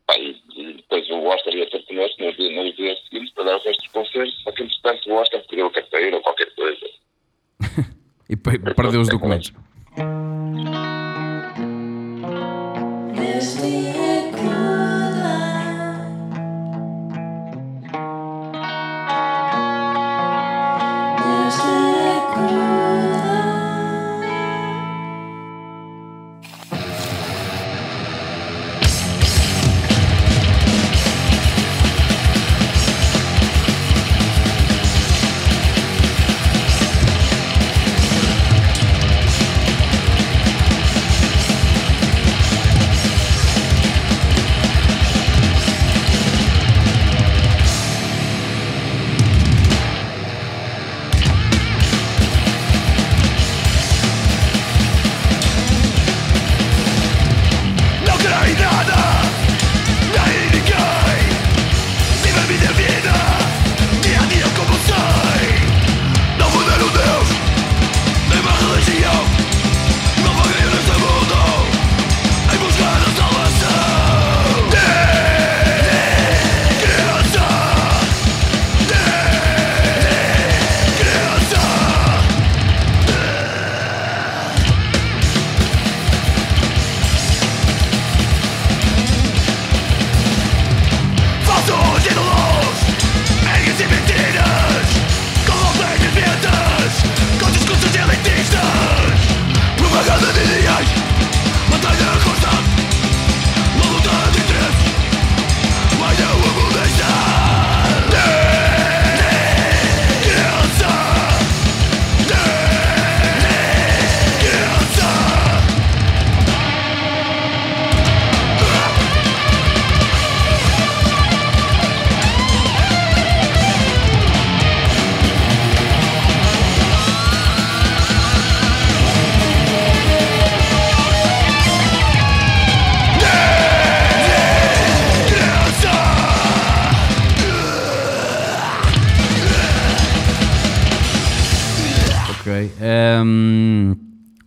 pá, 0.06 0.14
e, 0.18 0.36
e 0.56 0.72
depois 0.74 1.08
o 1.10 1.22
Oscar 1.24 1.54
ia 1.54 1.68
ter 1.70 1.84
connosco 1.86 2.22
nos 2.24 2.36
dias, 2.36 2.54
nos 2.54 2.76
dias 2.76 2.98
seguintes 3.08 3.34
para 3.34 3.44
dar 3.44 3.56
o 3.56 3.62
resto 3.62 3.82
dos 3.82 3.92
concertos, 3.92 4.42
só 4.42 4.52
que 4.52 4.62
entretanto 4.62 5.10
o 5.10 5.14
Oscar 5.14 5.42
perdeu 5.48 5.66
a 5.66 5.70
carteira 5.72 6.16
ou 6.16 6.22
qualquer 6.22 6.54
coisa. 6.54 6.86
E 8.26 8.36
pe- 8.36 8.58
perdeu 8.58 9.02
os 9.02 9.08
documentos. 9.08 9.52
Misty 13.12 14.13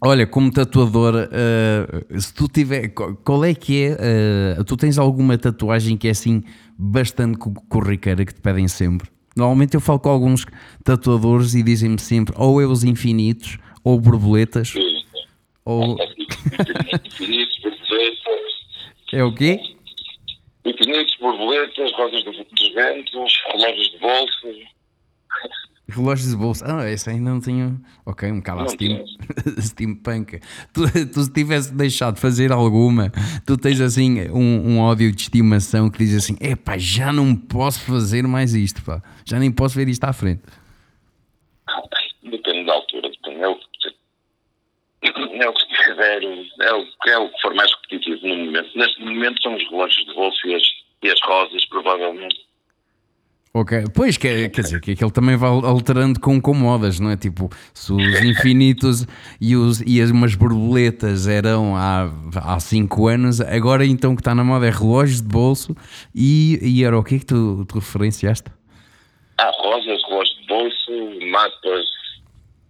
olha, 0.07 0.25
como 0.25 0.51
tatuador, 0.51 1.27
eh, 1.31 2.19
se 2.19 2.33
tu 2.33 2.47
tiver. 2.47 2.89
qual- 2.89 3.43
é 3.45 3.53
que 3.53 3.85
é? 3.85 3.97
eh, 4.59 4.63
tu 4.65 4.75
tens 4.77 4.97
alguma 4.97 5.37
tatuagem 5.37 5.97
que 5.97 6.07
é 6.07 6.11
assim 6.11 6.43
bastante 6.77 7.37
co- 7.37 7.53
corriqueira 7.69 8.25
que 8.25 8.33
te 8.33 8.41
pedem 8.41 8.67
sempre? 8.67 9.09
Normalmente 9.35 9.75
eu 9.75 9.81
falo 9.81 9.99
com 9.99 10.09
alguns 10.09 10.45
tatuadores 10.83 11.53
e 11.53 11.61
dizem-me 11.61 11.99
sempre 11.99 12.33
ou 12.37 12.61
eu 12.61 12.71
os 12.71 12.83
infinitos, 12.83 13.57
ou 13.83 13.99
borboletas, 13.99 14.73
ou. 15.63 15.97
Infinitos, 17.05 17.59
borboletas, 17.61 18.41
É 19.13 19.23
o 19.23 19.33
quê? 19.33 19.59
infinitos, 20.65 21.15
borboletas, 21.21 21.91
rosas 21.93 22.23
dos, 22.25 22.35
dos 22.37 22.73
ventos, 22.73 23.33
relógios 23.53 23.91
de 23.91 23.97
bolso. 23.99 24.47
Relógios 25.89 26.31
de 26.31 26.35
bolsa. 26.35 26.65
Ah, 26.67 26.89
esse 26.89 27.09
ainda 27.09 27.29
não 27.29 27.39
tenho. 27.39 27.79
Ok, 28.05 28.29
um 28.29 28.41
calastino. 28.41 28.97
tens. 28.97 29.65
steampunk. 29.71 30.41
Tu, 30.73 30.81
tu 31.13 31.21
se 31.21 31.31
tivesse 31.31 31.73
deixado 31.73 32.15
de 32.15 32.21
fazer 32.21 32.51
alguma, 32.51 33.09
tu 33.45 33.57
tens 33.57 33.79
assim 33.79 34.29
um, 34.31 34.71
um 34.71 34.79
ódio 34.81 35.09
de 35.13 35.21
estimação 35.21 35.89
que 35.89 35.99
diz 35.99 36.13
assim: 36.13 36.35
epá, 36.41 36.77
já 36.77 37.13
não 37.13 37.33
posso 37.33 37.81
fazer 37.85 38.27
mais 38.27 38.53
isto, 38.53 38.83
pá. 38.83 39.01
já 39.25 39.39
nem 39.39 39.49
posso 39.49 39.77
ver 39.77 39.87
isto 39.87 40.03
à 40.03 40.11
frente. 40.11 40.41
Depende 42.21 42.65
da 42.65 42.73
altura, 42.73 43.09
depende. 43.09 43.41
É 43.41 43.47
o 43.47 43.55
que, 43.55 43.63
é 45.41 45.49
o 45.49 45.53
que 45.53 45.67
tiver, 45.67 46.23
é 46.23 46.73
o, 46.73 46.85
é 47.07 47.17
o 47.17 47.29
que 47.29 47.41
for 47.41 47.53
mais 47.55 47.71
repetitivo 47.75 48.27
no 48.27 48.35
momento. 48.45 48.77
Neste 48.77 49.01
momento 49.01 49.41
são 49.41 49.55
os 49.55 49.69
relógios 49.69 50.05
de 50.05 50.13
bolso 50.13 50.47
e 50.47 50.55
as, 50.55 50.63
e 51.03 51.09
as 51.09 51.21
rosas, 51.23 51.65
provavelmente. 51.67 52.46
Ok, 53.59 53.85
pois 53.91 54.17
quer, 54.17 54.51
quer 54.51 54.61
dizer 54.61 54.79
que 54.79 54.91
aquele 54.91 55.09
também 55.09 55.35
vai 55.35 55.49
alterando 55.49 56.19
com, 56.19 56.39
com 56.39 56.53
modas, 56.53 56.99
não 56.99 57.09
é? 57.09 57.17
Tipo, 57.17 57.49
se 57.73 57.91
os 57.91 58.21
infinitos 58.21 59.07
e, 59.41 59.55
os, 59.55 59.81
e 59.81 59.99
as 59.99 60.11
umas 60.11 60.35
borboletas 60.35 61.27
eram 61.27 61.75
há, 61.75 62.07
há 62.35 62.59
cinco 62.59 63.07
anos, 63.07 63.41
agora 63.41 63.83
então 63.83 64.13
o 64.13 64.15
que 64.15 64.21
está 64.21 64.35
na 64.35 64.43
moda 64.43 64.67
é 64.67 64.69
relógios 64.69 65.23
de 65.23 65.27
bolso 65.27 65.75
e, 66.13 66.59
e 66.61 66.83
era 66.83 66.99
o 66.99 67.03
que 67.03 67.15
é 67.15 67.17
que 67.17 67.25
tu, 67.25 67.65
tu 67.67 67.79
referenciaste? 67.79 68.51
Há 69.39 69.49
rosas, 69.59 70.03
relógios 70.07 70.37
de 70.39 70.47
bolso, 70.47 70.91
mapas, 71.31 71.85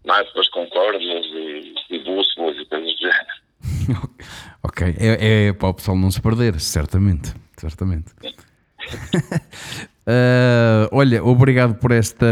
mapas 0.05 0.47
com 0.51 0.65
cordas 0.67 1.03
e, 1.03 1.73
e 1.89 1.99
bússolas 1.99 2.55
e 2.59 2.65
coisas 2.65 2.93
do 2.93 3.01
género. 3.01 4.07
ok, 4.63 4.95
é, 4.97 5.47
é 5.47 5.53
para 5.53 5.67
o 5.67 5.73
pessoal 5.73 5.97
não 5.97 6.09
se 6.09 6.21
perder, 6.21 6.57
certamente, 6.61 7.33
certamente. 7.57 8.13
Uh, 10.07 10.87
olha, 10.91 11.21
obrigado 11.21 11.75
por 11.75 11.91
esta, 11.91 12.31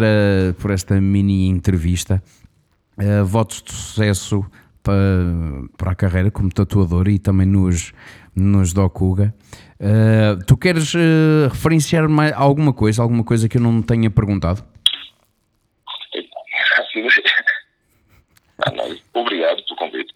por 0.59 0.71
esta 0.71 0.99
mini 1.01 1.49
entrevista. 1.49 2.23
Uh, 2.97 3.25
votos 3.25 3.61
de 3.61 3.73
sucesso 3.73 4.45
para, 4.81 4.95
para 5.77 5.91
a 5.91 5.95
carreira 5.95 6.31
como 6.31 6.49
tatuador 6.49 7.09
e 7.09 7.19
também 7.19 7.45
nos, 7.45 7.91
nos 8.33 8.71
Dokuga. 8.71 9.35
Uh, 9.77 10.41
tu 10.45 10.55
queres 10.55 10.93
uh, 10.93 11.49
referenciar 11.51 12.07
mais 12.07 12.31
alguma 12.33 12.71
coisa, 12.71 13.01
alguma 13.01 13.25
coisa 13.25 13.49
que 13.49 13.57
eu 13.57 13.61
não 13.61 13.81
tenha 13.81 14.09
perguntado? 14.09 14.63
Ah, 18.65 18.71
não, 18.71 18.85
Obrigado 19.13 19.61
pelo 19.65 19.77
convite. 19.77 20.13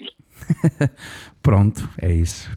Pronto, 1.43 1.89
é 2.01 2.13
isso. 2.13 2.49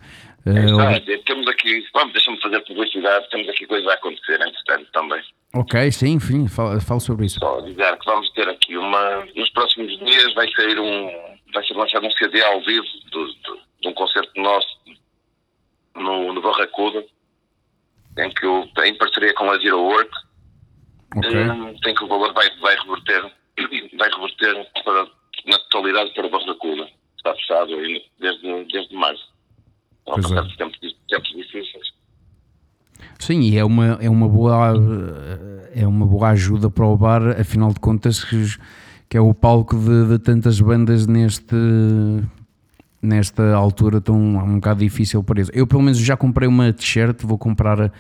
Uh, 0.44 0.80
Ah, 0.80 0.96
ob- 0.96 1.24
temos 1.24 1.46
aqui, 1.48 1.86
vamos, 1.94 2.12
deixa-me 2.12 2.40
fazer 2.40 2.60
publicidade, 2.66 3.30
temos 3.30 3.48
aqui 3.48 3.64
coisa 3.66 3.90
a 3.90 3.94
acontecer, 3.94 4.40
entretanto, 4.40 4.90
também. 4.92 5.22
ok, 5.54 5.92
sim, 5.92 6.12
enfim, 6.14 6.48
fala 6.48 6.80
sobre 7.00 7.26
isso. 7.26 7.38
Só 7.38 7.60
dizer 7.60 7.96
que 7.98 8.06
vamos 8.06 8.28
ter 8.32 8.48
aqui 8.48 8.76
uma. 8.76 9.24
Nos 9.36 9.50
próximos 9.50 9.96
dias 10.00 10.34
vai 10.34 10.50
sair 10.52 10.78
um. 10.80 11.10
Vai 11.54 11.64
ser 11.66 11.74
lançado 11.74 12.06
um 12.06 12.10
CD 12.12 12.42
ao 12.42 12.60
vivo 12.64 12.86
do, 13.12 13.26
do- 13.26 13.60
de 13.82 13.88
um 13.88 13.92
concerto 13.94 14.30
nosso 14.40 14.66
no, 15.94 16.32
no 16.32 16.40
Barracuda, 16.40 17.04
em 18.18 18.30
que 18.30 18.44
eu, 18.46 18.68
em 18.84 18.94
parceria 18.96 19.34
com 19.34 19.50
a 19.50 19.58
Zero 19.58 19.80
Work, 19.80 20.10
Ok, 21.16 21.30
hum, 21.36 21.76
tem 21.82 21.94
que 21.94 22.04
o 22.04 22.08
valor 22.08 22.32
vai, 22.32 22.48
vai 22.60 22.74
reverter, 22.76 23.22
vai 23.98 24.10
reverter 24.10 24.66
para, 24.82 25.06
na 25.46 25.58
totalidade 25.68 26.14
para 26.14 26.26
o 26.26 26.30
Barracuda. 26.30 26.88
Está 27.18 27.34
fechado 27.34 27.76
desde, 28.18 28.64
desde 28.72 28.94
março. 28.94 29.31
Então, 30.02 30.14
Pois 30.14 30.30
é. 30.30 30.56
tempos, 30.56 30.78
tempos 31.08 31.28
difíceis. 31.36 31.92
sim, 33.18 33.40
e 33.40 33.56
é 33.56 33.64
uma, 33.64 33.98
é 34.00 34.10
uma 34.10 34.28
boa 34.28 34.74
é 35.74 35.86
uma 35.86 36.06
boa 36.06 36.28
ajuda 36.30 36.68
para 36.70 36.86
o 36.86 36.96
bar, 36.96 37.22
afinal 37.40 37.72
de 37.72 37.80
contas, 37.80 38.24
que, 38.24 38.56
que 39.08 39.16
é 39.16 39.20
o 39.20 39.32
palco 39.32 39.76
de, 39.78 40.08
de 40.08 40.18
tantas 40.18 40.60
bandas 40.60 41.06
neste 41.06 41.54
nesta 43.00 43.54
altura 43.54 44.00
tão 44.00 44.16
um 44.16 44.54
bocado 44.56 44.80
difícil 44.80 45.24
para 45.24 45.40
isso. 45.40 45.50
Eu 45.52 45.66
pelo 45.66 45.82
menos 45.82 45.98
já 45.98 46.16
comprei 46.16 46.48
uma 46.48 46.72
t-shirt, 46.72 47.22
vou 47.22 47.36
comprar 47.38 47.80
a, 47.80 47.90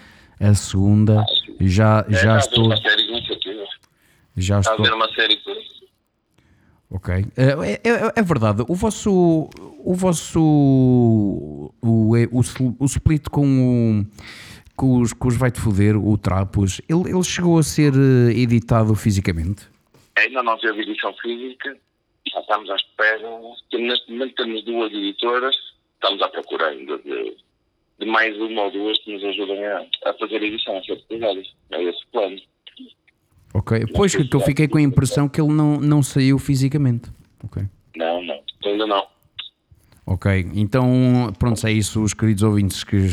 a 0.40 0.54
segunda, 0.54 1.24
já, 1.60 2.04
É, 2.08 2.12
já 2.12 2.38
estou 2.38 2.70
já 4.36 4.60
Está 4.60 4.70
a 4.70 4.74
estou 4.74 4.86
haver 4.86 4.94
uma 4.94 5.08
série 5.14 5.36
de. 5.36 5.81
Ok. 6.94 7.14
É, 7.36 7.88
é- 7.88 8.12
é 8.16 8.22
verdade. 8.22 8.62
O 8.68 8.74
vosso. 8.74 9.48
O 9.84 9.94
vosso. 9.94 10.38
O, 10.40 11.72
o, 11.82 12.16
o, 12.16 12.76
o 12.78 12.84
split 12.86 13.28
com 13.30 13.46
o. 14.06 14.06
Com 14.74 15.00
os, 15.00 15.12
com 15.12 15.28
os 15.28 15.36
Vai-te 15.36 15.60
Foder, 15.60 15.96
o 15.96 16.16
Trapos, 16.16 16.80
ele, 16.88 17.10
ele 17.10 17.22
chegou 17.22 17.58
a 17.58 17.62
ser 17.62 17.92
eh, 17.92 18.32
editado 18.32 18.94
fisicamente? 18.94 19.68
Ainda 20.16 20.42
não 20.42 20.56
teve 20.58 20.80
edição 20.82 21.12
física, 21.22 21.76
já 22.32 22.40
estamos 22.40 22.70
à 22.70 22.76
espera. 22.76 23.28
Neste 23.74 24.10
momento 24.10 24.34
temos 24.34 24.64
duas 24.64 24.90
editoras, 24.92 25.54
estamos 25.94 26.22
à 26.22 26.28
procura 26.28 26.68
ainda 26.68 26.98
de, 26.98 27.36
de 28.00 28.06
mais 28.06 28.34
uma 28.38 28.62
ou 28.62 28.70
duas 28.70 28.98
que 29.04 29.12
nos 29.12 29.22
ajudem 29.22 29.64
a, 29.66 29.86
a 30.06 30.14
fazer 30.14 30.36
a 30.42 30.46
edição, 30.46 30.76
a 30.78 30.82
ser. 30.82 31.04
É 31.70 31.82
esse 31.84 32.06
plano. 32.10 32.40
Ok. 33.54 33.86
Pois 33.94 34.14
que 34.14 34.28
eu 34.34 34.40
fiquei 34.40 34.66
com 34.66 34.78
a 34.78 34.82
impressão 34.82 35.28
que 35.28 35.40
ele 35.40 35.52
não, 35.52 35.80
não 35.80 36.02
saiu 36.02 36.38
fisicamente. 36.38 37.10
Ok. 37.44 37.62
Não, 37.96 38.22
não, 38.22 38.40
ainda 38.64 38.86
não. 38.86 39.06
Ok. 40.06 40.50
Então, 40.54 41.32
pronto, 41.38 41.66
é 41.66 41.72
isso, 41.72 42.02
os 42.02 42.14
queridos 42.14 42.42
ouvintes 42.42 42.82
que 42.82 43.06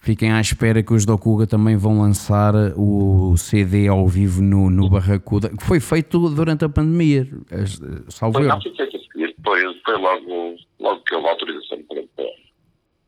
fiquem 0.00 0.32
à 0.32 0.40
espera 0.40 0.82
que 0.82 0.92
os 0.92 1.04
Dokuga 1.04 1.46
também 1.46 1.76
vão 1.76 2.00
lançar 2.00 2.54
o 2.76 3.36
CD 3.36 3.86
ao 3.88 4.06
vivo 4.08 4.42
no, 4.42 4.68
no 4.70 4.88
Barracuda, 4.88 5.50
que 5.50 5.62
foi 5.62 5.78
feito 5.78 6.28
durante 6.30 6.64
a 6.64 6.68
pandemia, 6.68 7.28
salvo 8.08 8.38
Foi, 8.38 8.44
eu. 8.44 8.48
não, 8.48 8.60
foi. 8.60 8.90
Foi, 9.42 9.80
foi 9.84 9.96
logo, 9.96 10.56
logo 10.78 11.00
que 11.02 11.14
houve 11.14 11.28
autorização 11.28 11.82
para, 11.84 12.02
para, 12.14 12.26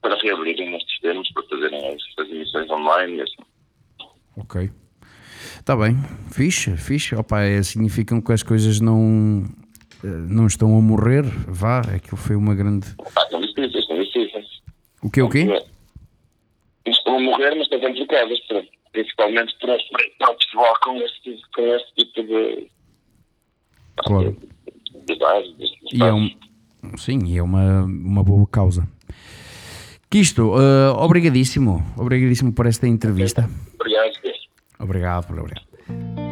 para 0.01 0.22
reabrirem 0.22 0.75
estes 0.77 1.01
termos, 1.01 1.31
para 1.33 1.42
fazerem 1.44 1.88
as, 1.88 2.03
as 2.18 2.31
emissões 2.31 2.70
online 2.70 3.16
e 3.16 3.22
assim. 3.22 3.42
Ok. 4.37 4.70
Está 5.62 5.77
bem, 5.77 5.96
fixe, 6.33 6.77
fixe. 6.77 7.14
Opa, 7.14 7.42
é, 7.42 7.62
significam 7.62 8.20
que 8.20 8.33
as 8.33 8.42
coisas 8.42 8.81
não, 8.81 9.44
eh, 10.03 10.09
não 10.09 10.48
estão 10.48 10.77
a 10.77 10.81
morrer. 10.81 11.22
Vá, 11.46 11.83
aquilo 11.83 12.16
foi 12.16 12.35
uma 12.35 12.53
grande. 12.53 12.88
Ah, 13.14 13.20
são 13.31 13.40
difíceis, 13.40 13.87
são 13.87 13.96
difíceis. 13.96 14.44
O 15.01 15.09
que 15.09 15.22
o 15.22 15.31
quê? 15.31 15.46
Estão 16.85 17.16
a 17.16 17.20
morrer, 17.20 17.55
mas 17.55 17.62
estão 17.62 17.79
complicadas, 17.81 18.38
principalmente 18.90 19.57
para, 19.61 19.79
para 20.18 20.33
o 20.33 20.37
pessoal 20.37 20.75
com 20.83 20.96
este, 20.96 21.40
com 21.55 21.62
este 21.62 21.94
tipo 21.94 22.22
de, 22.25 22.68
Claro. 23.98 24.37
de 25.07 25.16
base. 25.16 25.55
E 25.92 26.03
é 26.03 26.12
um, 26.12 26.29
sim, 26.98 27.20
e 27.25 27.38
é 27.38 27.42
uma, 27.42 27.85
uma 27.85 28.25
boa 28.25 28.48
causa. 28.48 28.88
Quisto, 30.11 30.55
eh, 30.61 30.90
obrigadíssimo, 30.96 31.87
obrigadíssimo 31.96 32.53
por 32.53 32.66
esta 32.66 32.88
entrevista. 32.88 33.48
Obrigado. 33.77 34.21
Obrigado, 34.83 35.23
obrigado. 35.23 36.32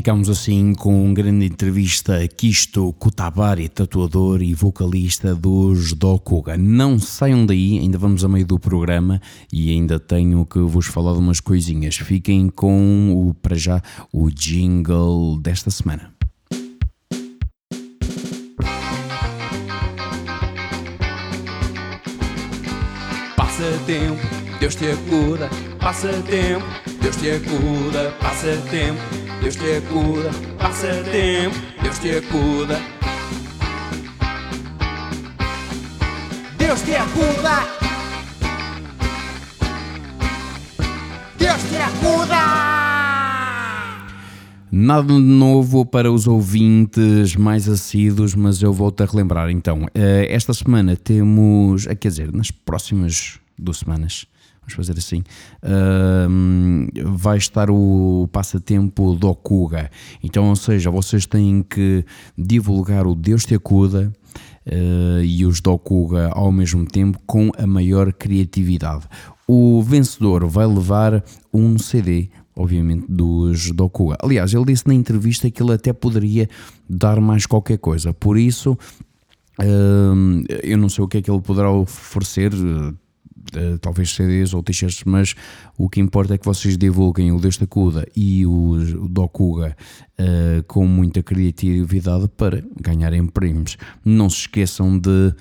Ficamos 0.00 0.30
assim 0.30 0.72
com 0.72 1.04
uma 1.04 1.12
grande 1.12 1.44
entrevista 1.44 2.16
a 2.16 2.26
Kisto 2.26 2.90
Kutabari, 2.94 3.68
tatuador 3.68 4.40
e 4.40 4.54
vocalista 4.54 5.34
dos 5.34 5.92
Dokuga. 5.92 6.56
Não 6.56 6.98
saiam 6.98 7.44
daí, 7.44 7.78
ainda 7.78 7.98
vamos 7.98 8.24
a 8.24 8.28
meio 8.28 8.46
do 8.46 8.58
programa 8.58 9.20
e 9.52 9.70
ainda 9.70 10.00
tenho 10.00 10.46
que 10.46 10.58
vos 10.58 10.86
falar 10.86 11.12
de 11.12 11.18
umas 11.18 11.38
coisinhas. 11.38 11.96
Fiquem 11.98 12.48
com, 12.48 13.12
o, 13.14 13.34
para 13.34 13.58
já, 13.58 13.82
o 14.10 14.30
jingle 14.30 15.38
desta 15.38 15.70
semana. 15.70 16.14
Passa 23.36 23.64
tempo, 23.84 24.26
Deus 24.58 24.74
te 24.74 24.86
acuda. 24.86 25.50
Passa 25.78 26.08
tempo, 26.22 26.64
Deus 27.00 27.16
te 27.16 27.30
acuda. 27.32 28.10
Passa 28.20 28.56
tempo, 28.70 29.00
Deus 29.42 29.56
te 29.56 29.76
acuda. 29.76 30.30
Passa 30.58 31.02
tempo, 31.10 31.56
Deus 31.82 31.98
te 31.98 32.16
acuda. 32.16 33.00
Deus 36.70 36.82
te 36.82 36.94
acuda! 36.94 37.66
Deus 41.36 41.62
te 41.68 41.76
acuda! 41.78 42.70
Nada 44.70 45.12
de 45.12 45.18
novo 45.18 45.84
para 45.84 46.12
os 46.12 46.28
ouvintes 46.28 47.34
mais 47.34 47.68
assíduos, 47.68 48.36
mas 48.36 48.62
eu 48.62 48.72
volto 48.72 49.02
a 49.02 49.06
relembrar. 49.06 49.50
Então, 49.50 49.88
eh, 49.92 50.28
esta 50.30 50.54
semana 50.54 50.94
temos, 50.94 51.88
eh, 51.88 51.96
quer 51.96 52.08
dizer, 52.10 52.32
nas 52.32 52.52
próximas 52.52 53.40
duas 53.58 53.78
semanas, 53.78 54.26
vamos 54.70 54.74
fazer 54.74 54.98
assim, 54.98 55.22
ahm, 55.62 56.86
vai 57.04 57.38
estar 57.38 57.70
o 57.70 58.28
passatempo 58.32 59.14
do 59.14 59.28
Okuga. 59.28 59.90
Então, 60.22 60.48
ou 60.48 60.56
seja, 60.56 60.90
vocês 60.90 61.26
têm 61.26 61.62
que 61.62 62.04
divulgar 62.36 63.06
o 63.06 63.14
Deus 63.14 63.44
te 63.44 63.54
acuda 63.54 64.12
eh, 64.66 65.22
e 65.24 65.44
os 65.44 65.60
Dokuga 65.60 66.28
ao 66.28 66.52
mesmo 66.52 66.86
tempo 66.86 67.18
com 67.26 67.50
a 67.58 67.66
maior 67.66 68.12
criatividade. 68.12 69.04
O 69.46 69.82
vencedor 69.82 70.46
vai 70.46 70.66
levar 70.66 71.24
um 71.52 71.76
CD, 71.76 72.28
obviamente, 72.54 73.06
dos 73.08 73.72
Dokuga. 73.72 74.16
Aliás, 74.22 74.54
ele 74.54 74.66
disse 74.66 74.86
na 74.86 74.94
entrevista 74.94 75.50
que 75.50 75.62
ele 75.62 75.72
até 75.72 75.92
poderia 75.92 76.48
dar 76.88 77.20
mais 77.20 77.46
qualquer 77.46 77.78
coisa, 77.78 78.14
por 78.14 78.38
isso. 78.38 78.78
eu 80.62 80.78
não 80.78 80.88
sei 80.88 81.04
o 81.04 81.08
que 81.08 81.18
é 81.18 81.22
que 81.22 81.30
ele 81.30 81.40
poderá 81.40 81.70
oferecer, 81.70 82.52
eh, 83.54 83.78
talvez 83.80 84.14
CDs 84.14 84.54
ou 84.54 84.62
t-shirts, 84.62 85.02
mas 85.04 85.34
o 85.76 85.88
que 85.88 86.00
importa 86.00 86.34
é 86.34 86.38
que 86.38 86.44
vocês 86.44 86.76
divulguem 86.76 87.32
o 87.32 87.40
Deus 87.40 87.56
da 87.56 87.66
Cuda 87.66 88.06
e 88.14 88.46
o, 88.46 88.72
o 88.72 89.08
Dokuga 89.08 89.76
eh, 90.22 90.62
com 90.66 90.86
muita 90.86 91.22
criatividade 91.22 92.28
para 92.36 92.62
ganharem 92.78 93.26
prémios. 93.26 93.78
Não 94.04 94.28
se 94.28 94.40
esqueçam 94.40 94.98
de 94.98 95.34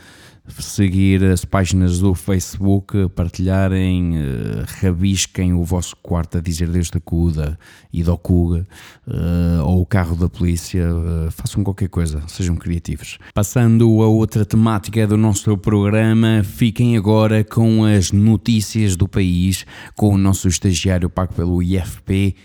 seguir 0.58 1.22
as 1.24 1.44
páginas 1.44 2.00
do 2.00 2.16
Facebook, 2.16 3.10
partilharem, 3.10 4.18
eh, 4.18 4.66
rabisquem 4.82 5.54
o 5.54 5.66
vosso 5.66 5.98
quarto 5.98 6.38
a 6.38 6.42
dizer 6.42 6.70
Deus 6.70 6.90
da 6.90 7.00
Cuda 7.00 7.60
e 7.92 8.04
Dokuga, 8.04 8.66
eh, 9.06 9.62
ou 9.64 9.82
o 9.82 9.86
carro 9.86 10.16
da 10.16 10.30
polícia, 10.30 10.82
eh, 10.82 11.32
façam 11.32 11.62
qualquer 11.62 11.90
coisa, 11.90 12.24
sejam 12.28 12.56
criativos. 12.56 13.20
Passando 13.34 14.02
a 14.02 14.08
outra 14.08 14.46
temática 14.46 15.06
do 15.06 15.18
nosso 15.18 15.58
programa, 15.58 16.42
fiquem 16.44 16.98
agora 16.98 17.44
com 17.44 17.84
as 17.84 18.14
notícias 18.14 18.96
do 18.96 19.08
país, 19.08 19.66
com 19.96 20.16
o 20.16 20.18
nosso 20.18 20.48
estagiário 20.48 21.10
pago 21.10 21.34
pelo 21.34 21.62
IFP, 21.62 22.36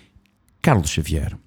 Carlos 0.60 0.90
Xavier. 0.90 1.43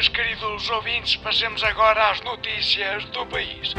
Noites, 0.00 0.08
queridos 0.08 0.70
ouvintes. 0.70 1.16
Passemos 1.16 1.62
agora 1.62 2.10
às 2.10 2.22
notícias 2.22 3.04
do 3.06 3.26
país. 3.26 3.74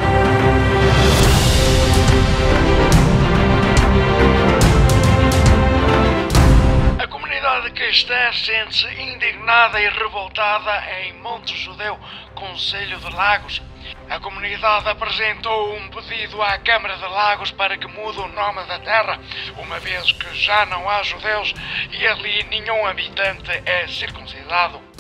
A 7.00 7.08
comunidade 7.08 7.72
cristã 7.72 8.32
sente-se 8.34 8.86
indignada 9.02 9.82
e 9.82 9.90
revoltada 9.90 10.84
em 11.02 11.14
Monte 11.14 11.56
Judeu, 11.56 12.00
Conselho 12.36 13.00
de 13.00 13.16
Lagos. 13.16 13.60
A 14.08 14.20
comunidade 14.20 14.90
apresentou 14.90 15.76
um 15.76 15.90
pedido 15.90 16.40
à 16.44 16.60
Câmara 16.60 16.98
de 16.98 17.06
Lagos 17.06 17.50
para 17.50 17.78
que 17.78 17.88
mude 17.88 18.20
o 18.20 18.28
nome 18.28 18.64
da 18.66 18.78
terra, 18.78 19.20
uma 19.58 19.80
vez 19.80 20.12
que 20.12 20.36
já 20.36 20.68
não 20.68 20.88
há 20.88 21.02
judeus 21.02 21.52
e 21.92 22.06
ali 22.06 22.44
nenhum 22.44 22.86
habitante 22.86 23.50
é 23.66 23.88
circuncidado. 23.88 24.91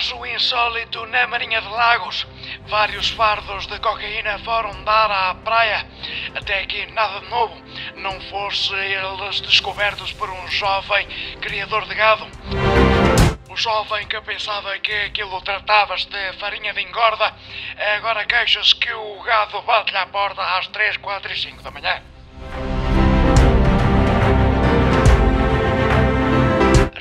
Caso 0.00 0.24
insólito 0.24 1.04
na 1.08 1.26
Marinha 1.26 1.60
de 1.60 1.68
Lagos. 1.68 2.26
Vários 2.68 3.10
fardos 3.10 3.66
de 3.66 3.78
cocaína 3.80 4.38
foram 4.38 4.82
dar 4.82 5.10
à 5.10 5.34
praia. 5.34 5.86
Até 6.34 6.62
aqui 6.62 6.86
nada 6.92 7.20
de 7.20 7.28
novo. 7.28 7.54
Não 7.96 8.18
fosse 8.30 8.72
eles 8.72 9.42
descobertos 9.42 10.10
por 10.14 10.30
um 10.30 10.48
jovem 10.48 11.06
criador 11.42 11.84
de 11.84 11.94
gado. 11.94 12.26
O 13.50 13.56
jovem 13.58 14.06
que 14.06 14.18
pensava 14.22 14.78
que 14.78 14.90
aquilo 14.90 15.38
tratava-se 15.42 16.08
de 16.08 16.32
farinha 16.38 16.72
de 16.72 16.80
engorda, 16.80 17.34
agora 17.98 18.24
queixa-se 18.24 18.74
que 18.76 18.90
o 18.94 19.22
gado 19.22 19.60
bate-lhe 19.60 19.98
à 19.98 20.06
porta 20.06 20.40
às 20.40 20.66
3, 20.68 20.96
4 20.96 21.30
e 21.30 21.36
5 21.36 21.62
da 21.62 21.70
manhã. 21.70 22.02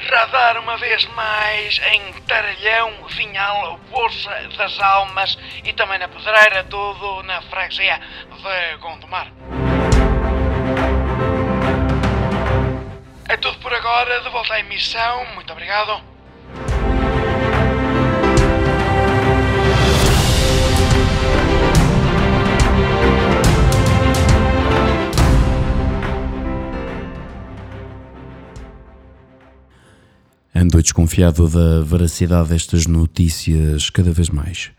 Radar 0.08 0.58
uma 0.60 0.78
vez 0.78 1.06
mais 1.08 1.80
em 1.92 2.14
Taralhão, 2.24 2.92
Vinhal, 3.10 3.80
Bolsa 3.90 4.50
das 4.58 4.80
Almas 4.80 5.38
e 5.64 5.74
também 5.74 6.00
na 6.00 6.08
Pedreira, 6.08 6.64
tudo 6.64 7.24
na 7.24 7.42
freguesia 7.44 8.00
de 8.00 8.78
Gondomar. 8.78 9.28
É 13.28 13.38
tudo 13.38 13.60
por 13.60 13.74
agora, 13.74 14.22
de 14.22 14.30
volta 14.30 14.54
à 14.56 14.60
emissão, 14.60 15.26
muito 15.36 15.52
obrigado. 15.52 16.09
Ando 30.80 30.84
desconfiado 30.84 31.50
da 31.50 31.84
veracidade 31.84 32.50
destas 32.50 32.88
notícias 32.88 33.90
cada 33.90 34.14
vez 34.14 34.30
mais. 34.30 34.72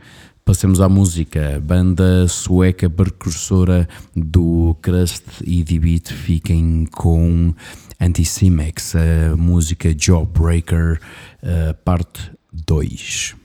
Passemos 0.47 0.81
à 0.81 0.89
música. 0.89 1.61
Banda 1.63 2.27
sueca 2.27 2.89
precursora 2.89 3.87
do 4.17 4.75
Crust 4.81 5.25
e 5.45 5.63
de 5.63 5.79
Beat 5.79 6.11
fiquem 6.11 6.87
com 6.91 7.55
Anticimex, 8.01 8.95
a 8.97 9.37
música 9.37 9.95
Jawbreaker, 9.95 10.99
eh, 11.43 11.75
parte 11.85 12.33
2. 12.51 13.37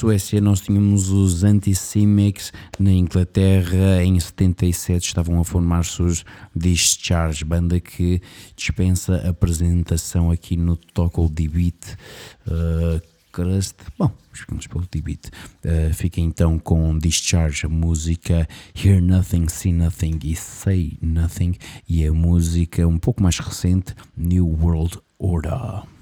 Suécia 0.00 0.40
nós 0.40 0.62
tínhamos 0.62 1.10
os 1.10 1.44
Antisemics, 1.44 2.54
na 2.78 2.90
Inglaterra 2.90 4.02
em 4.02 4.18
77 4.18 5.08
estavam 5.08 5.38
a 5.38 5.44
formar-se 5.44 6.00
os 6.00 6.24
Discharge, 6.56 7.44
banda 7.44 7.78
que 7.78 8.18
dispensa 8.56 9.16
apresentação 9.28 10.30
aqui 10.30 10.56
no 10.56 10.74
Toco 10.74 11.28
de 11.28 11.46
Beat. 11.46 11.98
Uh, 12.46 13.02
Crust. 13.30 13.76
Bom, 13.98 14.10
ficamos 14.32 14.66
pelo 14.66 14.86
T-Beat. 14.86 15.26
Uh, 15.26 15.92
fica 15.92 16.18
então 16.18 16.58
com 16.58 16.96
Discharge, 16.96 17.66
a 17.66 17.68
música 17.68 18.48
Hear 18.74 19.02
Nothing, 19.02 19.48
See 19.48 19.74
Nothing 19.74 20.18
e 20.24 20.34
Say 20.34 20.96
Nothing, 21.02 21.56
e 21.86 22.06
a 22.06 22.12
música 22.12 22.88
um 22.88 22.96
pouco 22.96 23.22
mais 23.22 23.38
recente, 23.38 23.94
New 24.16 24.48
World 24.48 24.98
Order. 25.18 25.99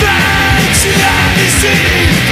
back 0.00 0.62
to 0.82 2.31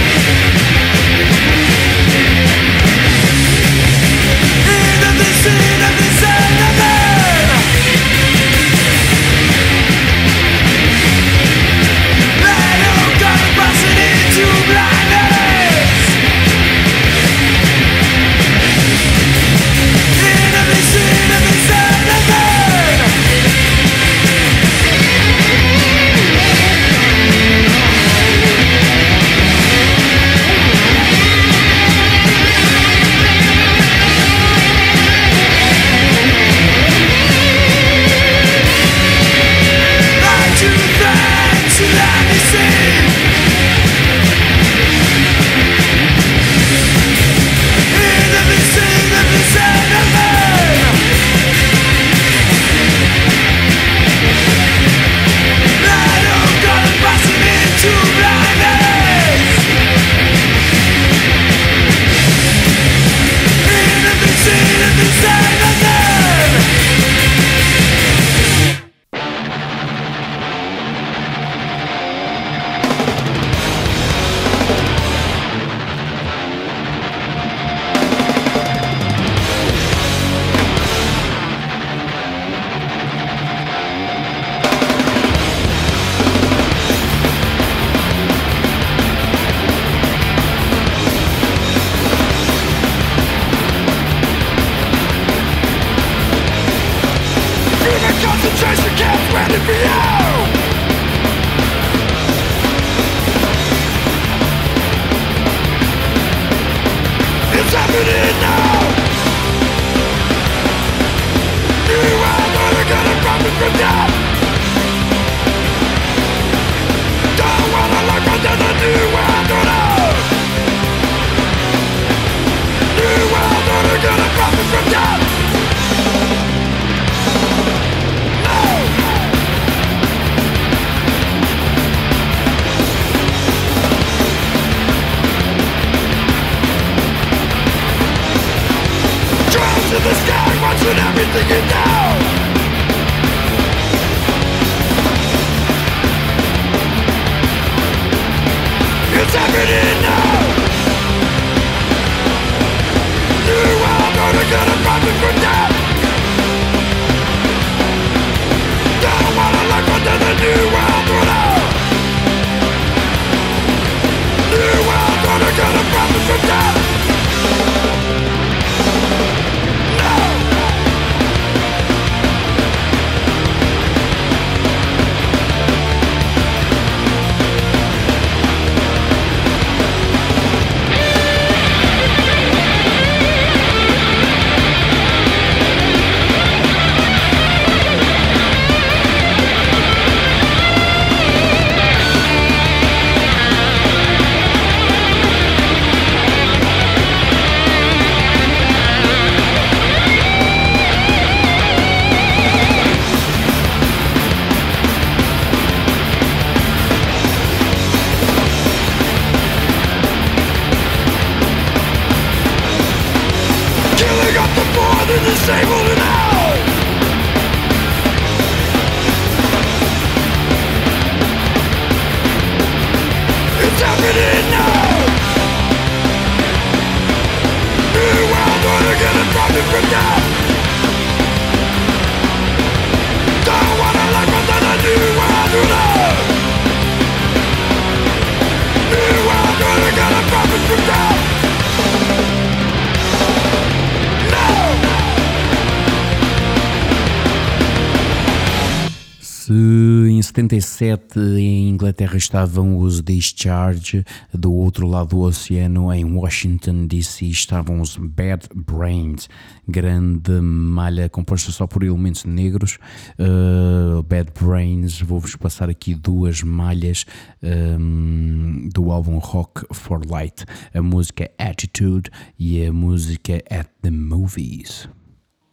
77, 250.80 251.18
em 251.38 251.68
Inglaterra, 251.68 252.16
estavam 252.16 252.78
os 252.78 253.02
Discharge, 253.02 254.02
do 254.32 254.50
outro 254.50 254.86
lado 254.86 255.10
do 255.10 255.20
oceano, 255.20 255.92
em 255.92 256.06
Washington 256.06 256.86
DC, 256.86 257.26
estavam 257.26 257.82
os 257.82 257.98
Bad 257.98 258.48
Brains, 258.54 259.28
grande 259.68 260.40
malha 260.40 261.06
composta 261.10 261.52
só 261.52 261.66
por 261.66 261.82
elementos 261.82 262.24
negros. 262.24 262.78
Uh, 263.18 264.02
Bad 264.04 264.32
Brains, 264.40 265.02
vou-vos 265.02 265.36
passar 265.36 265.68
aqui 265.68 265.94
duas 265.94 266.42
malhas 266.42 267.04
um, 267.42 268.70
do 268.72 268.90
álbum 268.90 269.18
Rock 269.18 269.66
for 269.74 270.00
Light: 270.08 270.46
a 270.72 270.80
música 270.80 271.30
Attitude 271.36 272.08
e 272.38 272.64
a 272.64 272.72
música 272.72 273.34
At 273.50 273.68
the 273.82 273.90
Movies. 273.90 274.88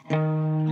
É 0.09 0.67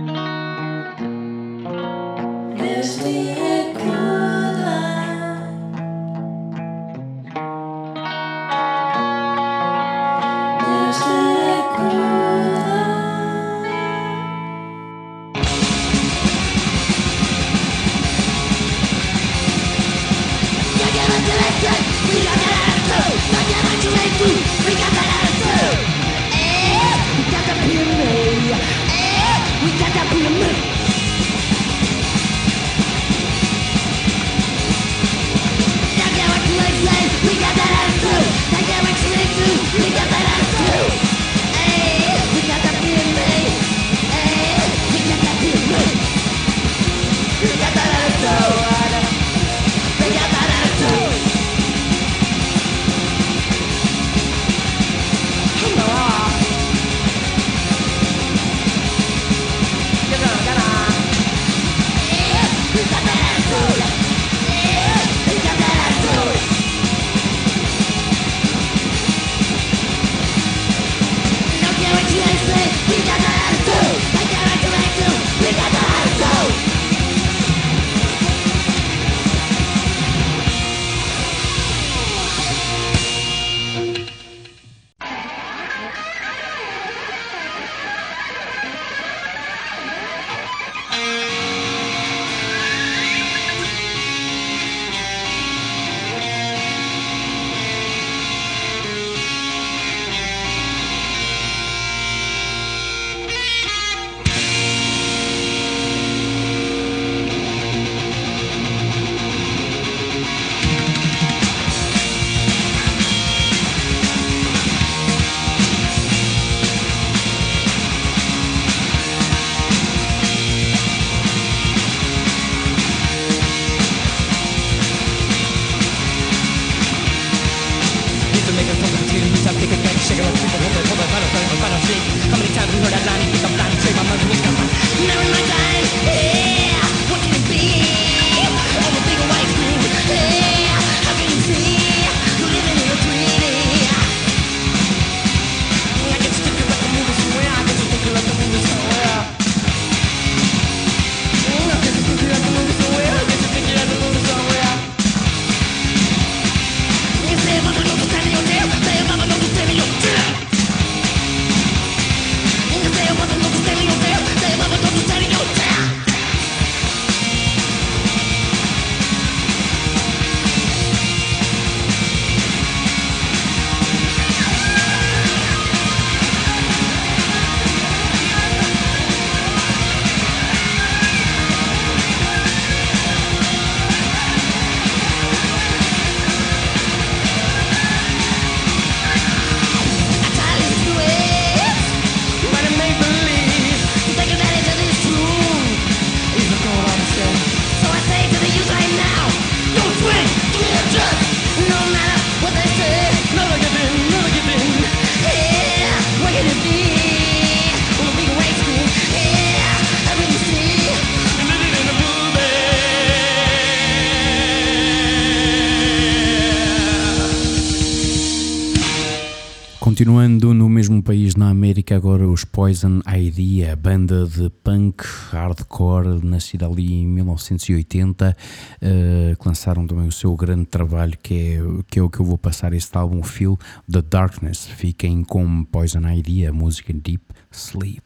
Poison 222.76 223.00
ID, 223.08 223.66
a 223.72 223.74
banda 223.74 224.26
de 224.26 224.50
punk 224.62 225.02
hardcore, 225.30 226.22
nascida 226.22 226.66
ali 226.66 226.92
em 226.92 227.06
1980, 227.06 228.36
eh, 228.82 229.34
que 229.40 229.48
lançaram 229.48 229.86
também 229.86 230.06
o 230.06 230.12
seu 230.12 230.36
grande 230.36 230.66
trabalho, 230.66 231.16
que 231.22 231.32
é, 231.32 231.82
que 231.88 231.98
é 231.98 232.02
o 232.02 232.10
que 232.10 232.20
eu 232.20 232.26
vou 232.26 232.36
passar 232.36 232.74
este 232.74 232.94
álbum, 232.98 233.22
Feel 233.22 233.58
the 233.90 234.02
Darkness. 234.02 234.66
Fiquem 234.66 235.24
com 235.24 235.64
Poison 235.64 236.06
ID, 236.06 236.46
a 236.46 236.52
música 236.52 236.92
Deep 236.92 237.24
Sleep. 237.50 238.04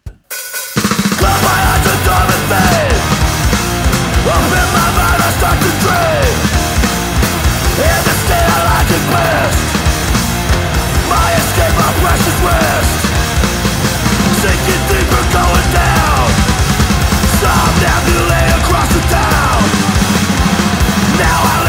My 11.09 11.33
escape, 11.35 11.75
my 11.75 11.93
precious 12.01 13.10
Now 21.21 21.43
I 21.43 21.60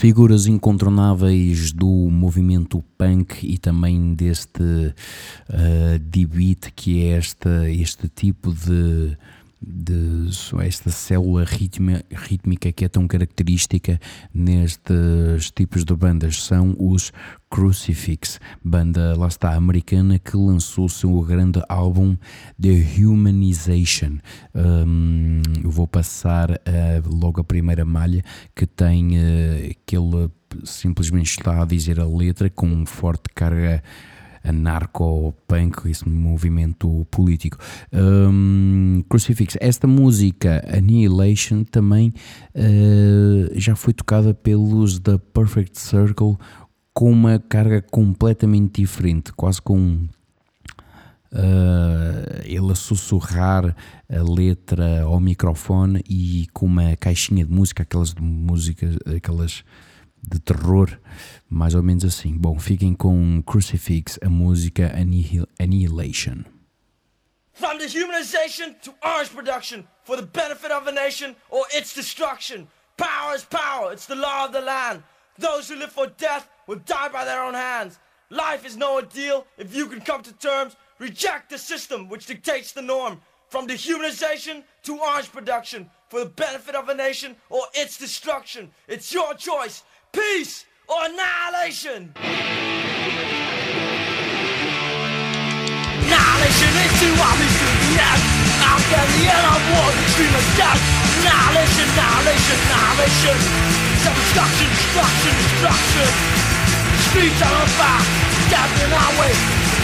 Figuras 0.00 0.46
incontornáveis 0.46 1.72
do 1.72 1.86
movimento 2.10 2.82
punk 2.96 3.46
e 3.46 3.58
também 3.58 4.14
deste 4.14 4.62
uh, 4.62 5.98
D-beat 6.00 6.72
que 6.74 7.04
é 7.04 7.18
esta, 7.18 7.70
este 7.70 8.08
tipo 8.08 8.50
de, 8.50 9.14
de 9.62 10.28
esta 10.62 10.90
célula 10.90 11.44
ritma, 11.44 12.02
rítmica 12.10 12.72
que 12.72 12.84
é 12.84 12.88
tão 12.88 13.06
característica 13.06 14.00
nestes 14.32 15.50
tipos 15.50 15.84
de 15.84 15.94
bandas 15.94 16.42
são 16.42 16.74
os 16.78 17.12
Crucifix, 17.50 18.38
banda 18.64 19.16
lá 19.18 19.26
está 19.26 19.54
americana 19.54 20.18
que 20.18 20.36
lançou 20.36 20.88
seu 20.88 21.20
grande 21.22 21.60
álbum 21.68 22.16
The 22.60 23.04
Humanization. 23.04 24.18
Um, 24.54 25.42
eu 25.62 25.70
vou 25.70 25.88
passar 25.88 26.52
uh, 26.52 26.56
logo 27.06 27.40
a 27.40 27.44
primeira 27.44 27.84
malha 27.84 28.24
que 28.54 28.66
tem 28.66 29.18
uh, 29.18 29.70
aquele 29.70 30.30
simplesmente 30.64 31.38
está 31.38 31.62
a 31.62 31.64
dizer 31.64 32.00
a 32.00 32.06
letra 32.06 32.48
com 32.50 32.84
forte 32.86 33.24
carga 33.34 33.82
anarco-punk, 34.44 35.88
esse 35.90 36.08
movimento 36.08 37.06
político. 37.10 37.58
Um, 37.92 39.02
Crucifix, 39.08 39.56
esta 39.60 39.86
música 39.86 40.64
Annihilation 40.72 41.64
também 41.64 42.12
uh, 42.54 43.58
já 43.58 43.76
foi 43.76 43.92
tocada 43.92 44.34
pelos 44.34 44.98
The 44.98 45.18
Perfect 45.32 45.78
Circle 45.78 46.36
com 46.92 47.10
uma 47.12 47.38
carga 47.38 47.82
completamente 47.82 48.80
diferente, 48.80 49.32
quase 49.32 49.60
com 49.60 50.08
Uh, 51.32 52.42
ele 52.44 52.72
a 52.72 52.74
sussurrar 52.74 53.76
a 54.08 54.20
letra 54.20 55.02
ao 55.02 55.20
microfone 55.20 56.02
e 56.10 56.48
com 56.52 56.66
uma 56.66 56.96
caixinha 56.96 57.44
de 57.44 57.52
música, 57.52 57.84
aquelas 57.84 58.12
de 58.12 58.20
música, 58.20 58.88
aquelas 59.16 59.62
de 60.22 60.38
terror, 60.38 60.98
mais 61.48 61.74
ou 61.74 61.82
menos 61.82 62.04
assim. 62.04 62.36
Bom, 62.36 62.58
fiquem 62.58 62.94
com 62.94 63.42
Crucifix, 63.42 64.18
a 64.22 64.28
música 64.28 64.92
Annihil 64.96 65.46
Annihilation. 65.58 66.44
From 67.52 67.78
dehumanization 67.78 68.74
to 68.82 68.94
orange 69.02 69.30
production, 69.30 69.86
for 70.04 70.16
the 70.16 70.22
benefit 70.22 70.70
of 70.72 70.86
a 70.86 70.92
nation 70.92 71.36
or 71.50 71.66
its 71.72 71.94
destruction. 71.94 72.66
Power 72.96 73.34
is 73.34 73.44
power, 73.44 73.92
it's 73.92 74.06
the 74.06 74.14
law 74.14 74.46
of 74.46 74.52
the 74.52 74.60
land. 74.60 75.02
Those 75.38 75.68
who 75.68 75.76
live 75.76 75.92
for 75.92 76.06
death 76.06 76.48
will 76.66 76.80
die 76.84 77.08
by 77.08 77.24
their 77.24 77.42
own 77.42 77.54
hands. 77.54 77.98
Life 78.30 78.64
is 78.64 78.76
no 78.76 78.94
ordeal 78.94 79.46
if 79.58 79.74
you 79.74 79.86
can 79.88 80.00
come 80.00 80.22
to 80.22 80.32
terms. 80.34 80.76
Reject 80.98 81.50
the 81.50 81.58
system 81.58 82.08
which 82.08 82.26
dictates 82.26 82.72
the 82.72 82.82
norm. 82.82 83.20
From 83.48 83.66
dehumanization 83.66 84.62
to 84.84 84.98
orange 84.98 85.32
production, 85.32 85.90
for 86.08 86.20
the 86.20 86.26
benefit 86.26 86.74
of 86.74 86.88
a 86.88 86.94
nation 86.94 87.36
or 87.48 87.62
its 87.74 87.98
destruction. 87.98 88.70
It's 88.86 89.12
your 89.12 89.34
choice. 89.34 89.82
Peace 90.10 90.66
or 90.90 91.06
annihilation. 91.06 92.10
Annihilation 96.02 96.72
is 96.82 96.92
too 96.98 97.14
obvious 97.14 97.54
to 97.54 97.68
the 97.78 97.94
end. 97.94 98.22
After 98.58 99.06
the 99.06 99.22
end 99.30 99.46
of 99.54 99.62
war, 99.70 99.86
the 99.86 100.02
stream 100.10 100.34
of 100.34 100.42
death. 100.58 100.82
Annihilation, 101.22 101.86
annihilation, 101.94 102.58
annihilation. 102.58 103.38
Self-destruction, 104.02 104.66
destruction, 104.74 105.32
destruction. 105.46 106.10
Streets 107.06 107.38
are 107.46 107.54
on 107.54 107.70
fire, 107.78 108.02
death 108.50 108.82
in 108.82 108.90
our 108.90 109.14
way. 109.14 109.30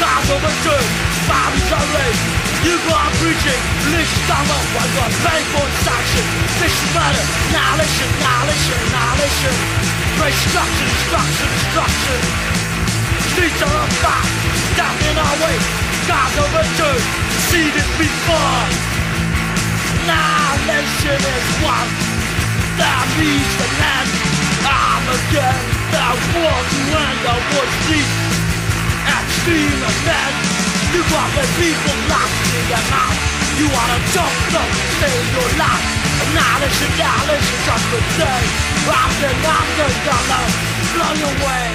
Cars 0.02 0.26
overturned, 0.26 0.90
bodies 1.30 1.70
are 1.70 1.86
raised. 2.02 2.26
You 2.66 2.74
go 2.82 2.98
on 2.98 3.14
preaching, 3.22 3.62
religious 3.86 4.26
dogma, 4.26 4.58
while 4.74 4.90
you 4.90 5.06
are 5.06 5.14
paying 5.22 5.46
for 5.54 5.62
sanction. 5.86 6.26
This 6.58 6.74
is 6.74 6.90
murder, 6.90 7.22
annihilation, 7.54 8.10
annihilation, 8.10 8.74
annihilation. 8.90 10.05
Destruction, 10.16 10.88
destruction, 10.88 11.48
destruction. 11.60 12.18
Streets 13.30 13.60
are 13.62 13.76
on 13.76 13.90
fire, 14.00 14.28
death 14.74 15.00
in 15.10 15.16
our 15.16 15.36
way. 15.44 15.56
Cars 16.08 16.34
overturned, 16.40 17.06
see 17.52 17.68
this 17.70 17.90
before. 18.00 18.64
Annihilation 20.02 21.20
is 21.20 21.46
one 21.62 21.90
that 22.80 23.06
leads 23.20 23.52
the 23.60 23.68
land. 23.76 24.08
I'm 24.66 25.04
against 25.04 25.76
the 25.92 26.08
war 26.32 26.58
to 26.64 26.80
end 26.96 27.18
the 27.22 27.36
war 27.52 27.66
deep. 27.86 28.10
Extreme 29.06 29.82
event. 29.84 30.36
The 30.96 31.44
people 31.60 31.96
locked 32.08 32.54
in 32.56 32.64
their 32.72 32.86
mouth. 32.90 33.35
You 33.58 33.66
wanna 33.72 33.98
talk, 34.12 34.32
don't 34.52 34.68
stay 35.00 35.16
in 35.16 35.32
your 35.32 35.48
life. 35.56 35.80
Annihilation, 36.22 36.92
annihilation, 36.92 37.56
just 37.64 37.88
the, 38.20 38.28
I'm 38.92 39.08
the, 39.20 39.32
gonna 40.04 40.40
blow 40.92 41.12
you 41.16 41.24
away. 41.24 41.72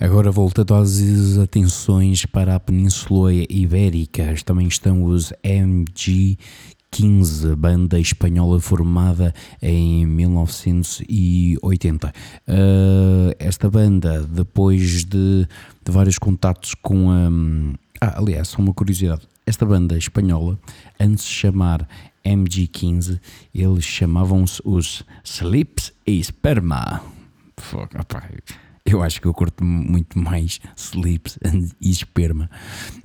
Agora 0.00 0.30
voltando 0.32 0.74
às 0.74 1.38
atenções 1.38 2.26
para 2.26 2.56
a 2.56 2.60
Península 2.60 3.32
Ibérica, 3.32 4.34
também 4.44 4.66
estão 4.66 5.04
os 5.04 5.32
MG15, 5.44 7.54
banda 7.56 8.00
espanhola 8.00 8.60
formada 8.60 9.32
em 9.62 10.04
1980. 10.04 12.08
Uh, 12.08 12.12
esta 13.38 13.70
banda, 13.70 14.22
depois 14.22 15.04
de, 15.04 15.46
de 15.84 15.92
vários 15.92 16.18
contatos 16.18 16.74
com 16.74 17.12
a. 17.12 17.30
Ah, 18.00 18.18
aliás, 18.18 18.48
só 18.48 18.58
uma 18.60 18.72
curiosidade. 18.72 19.22
Esta 19.46 19.64
banda 19.64 19.96
espanhola, 19.96 20.58
antes 21.00 21.24
de 21.24 21.30
chamar 21.30 21.88
MG15, 22.24 23.20
eles 23.54 23.84
chamavam-se 23.84 24.60
os 24.64 25.04
Slips 25.24 25.92
e 26.06 26.22
Sperma. 26.22 27.02
Opa, 27.98 28.28
eu 28.90 29.02
acho 29.02 29.20
que 29.20 29.26
eu 29.26 29.34
curto 29.34 29.62
muito 29.62 30.18
mais 30.18 30.60
Sleeps 30.76 31.38
e 31.80 31.90
Esperma. 31.90 32.50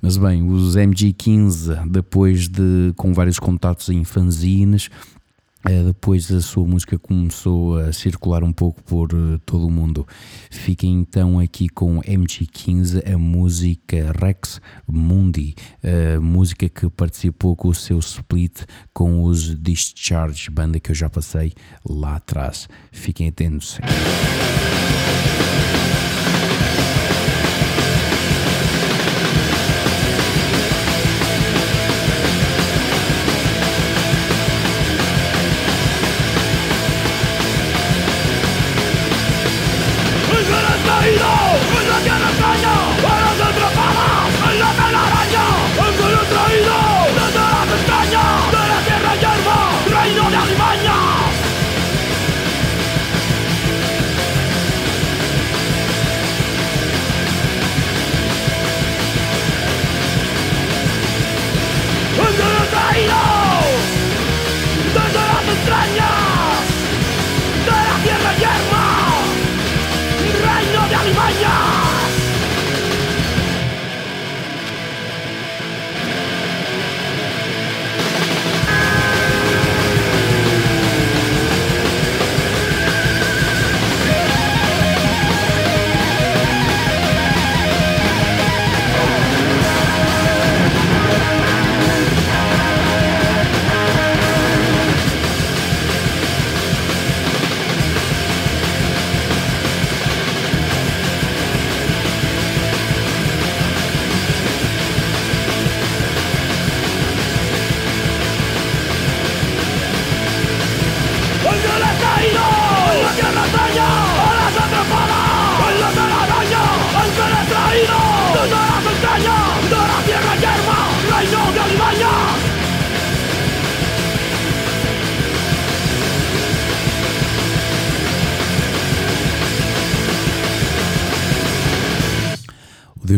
Mas 0.02 0.16
bem, 0.16 0.48
os 0.50 0.78
MG15, 0.78 1.90
depois 1.90 2.48
de 2.48 2.94
com 2.96 3.14
vários 3.14 3.38
contatos 3.38 3.90
em 3.90 4.04
fanzines, 4.06 4.90
depois 5.70 6.30
a 6.32 6.42
sua 6.42 6.66
música 6.66 7.00
começou 7.00 7.78
a 7.78 7.94
circular 7.94 8.44
um 8.44 8.52
pouco 8.52 8.84
por 8.84 9.10
eh, 9.14 9.40
todo 9.46 9.68
o 9.68 9.72
mundo. 9.72 10.06
Fiquem 10.52 10.94
então 11.00 11.40
aqui 11.40 11.70
com 11.70 12.02
MG15, 12.02 13.14
a 13.14 13.18
música 13.18 14.14
Rex 14.20 14.60
Mundi, 14.88 15.56
a 15.84 16.20
música 16.20 16.68
que 16.68 16.90
participou 16.90 17.56
com 17.56 17.70
o 17.70 17.76
seu 17.76 18.00
split 18.00 18.64
com 18.94 19.24
os 19.24 19.58
Discharge, 19.58 20.50
banda 20.50 20.80
que 20.80 20.92
eu 20.92 20.96
já 20.96 21.10
passei 21.10 21.54
lá 21.88 22.18
atrás. 22.18 22.68
Fiquem 22.92 23.28
atentos. 23.28 23.80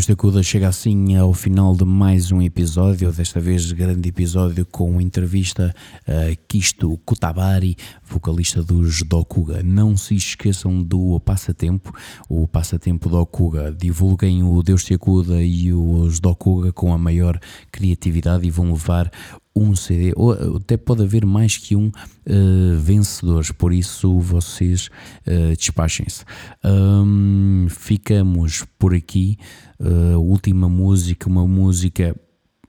Deus 0.06 0.16
te 0.16 0.44
chega 0.44 0.68
assim 0.68 1.16
ao 1.16 1.34
final 1.34 1.76
de 1.76 1.84
mais 1.84 2.32
um 2.32 2.40
episódio, 2.40 3.12
desta 3.12 3.40
vez 3.40 3.72
grande 3.72 4.08
episódio 4.08 4.64
com 4.64 5.02
entrevista 5.02 5.74
a 6.08 6.36
Kisto 6.48 6.96
Kutabari, 7.04 7.76
vocalista 8.08 8.62
dos 8.62 9.02
Dokuga. 9.02 9.64
Não 9.64 9.98
se 9.98 10.14
esqueçam 10.14 10.84
do 10.84 11.20
Passatempo, 11.20 11.92
o 12.30 12.48
Passatempo 12.48 13.10
Dokuga. 13.10 13.72
Divulguem 13.72 14.44
o 14.44 14.62
Deus 14.62 14.84
te 14.84 14.94
acuda 14.94 15.42
e 15.42 15.74
os 15.74 16.20
Dokuga 16.20 16.72
com 16.72 16.94
a 16.94 17.00
maior 17.00 17.40
criatividade 17.72 18.46
e 18.46 18.52
vão 18.52 18.74
levar 18.74 19.12
um 19.56 19.76
CD, 19.76 20.12
ou 20.16 20.58
até 20.58 20.76
pode 20.76 21.04
haver 21.04 21.26
mais 21.26 21.58
que 21.58 21.76
um 21.76 21.88
uh, 21.88 22.78
vencedor, 22.78 23.46
por 23.58 23.72
isso 23.72 24.20
vocês 24.20 24.90
uh, 25.26 25.56
despachem-se. 25.56 26.26
Um, 26.64 27.68
ficamos 27.70 28.66
por 28.78 28.94
aqui. 28.94 29.38
Uh, 29.80 30.20
última 30.20 30.68
música, 30.68 31.30
uma 31.30 31.48
música 31.48 32.16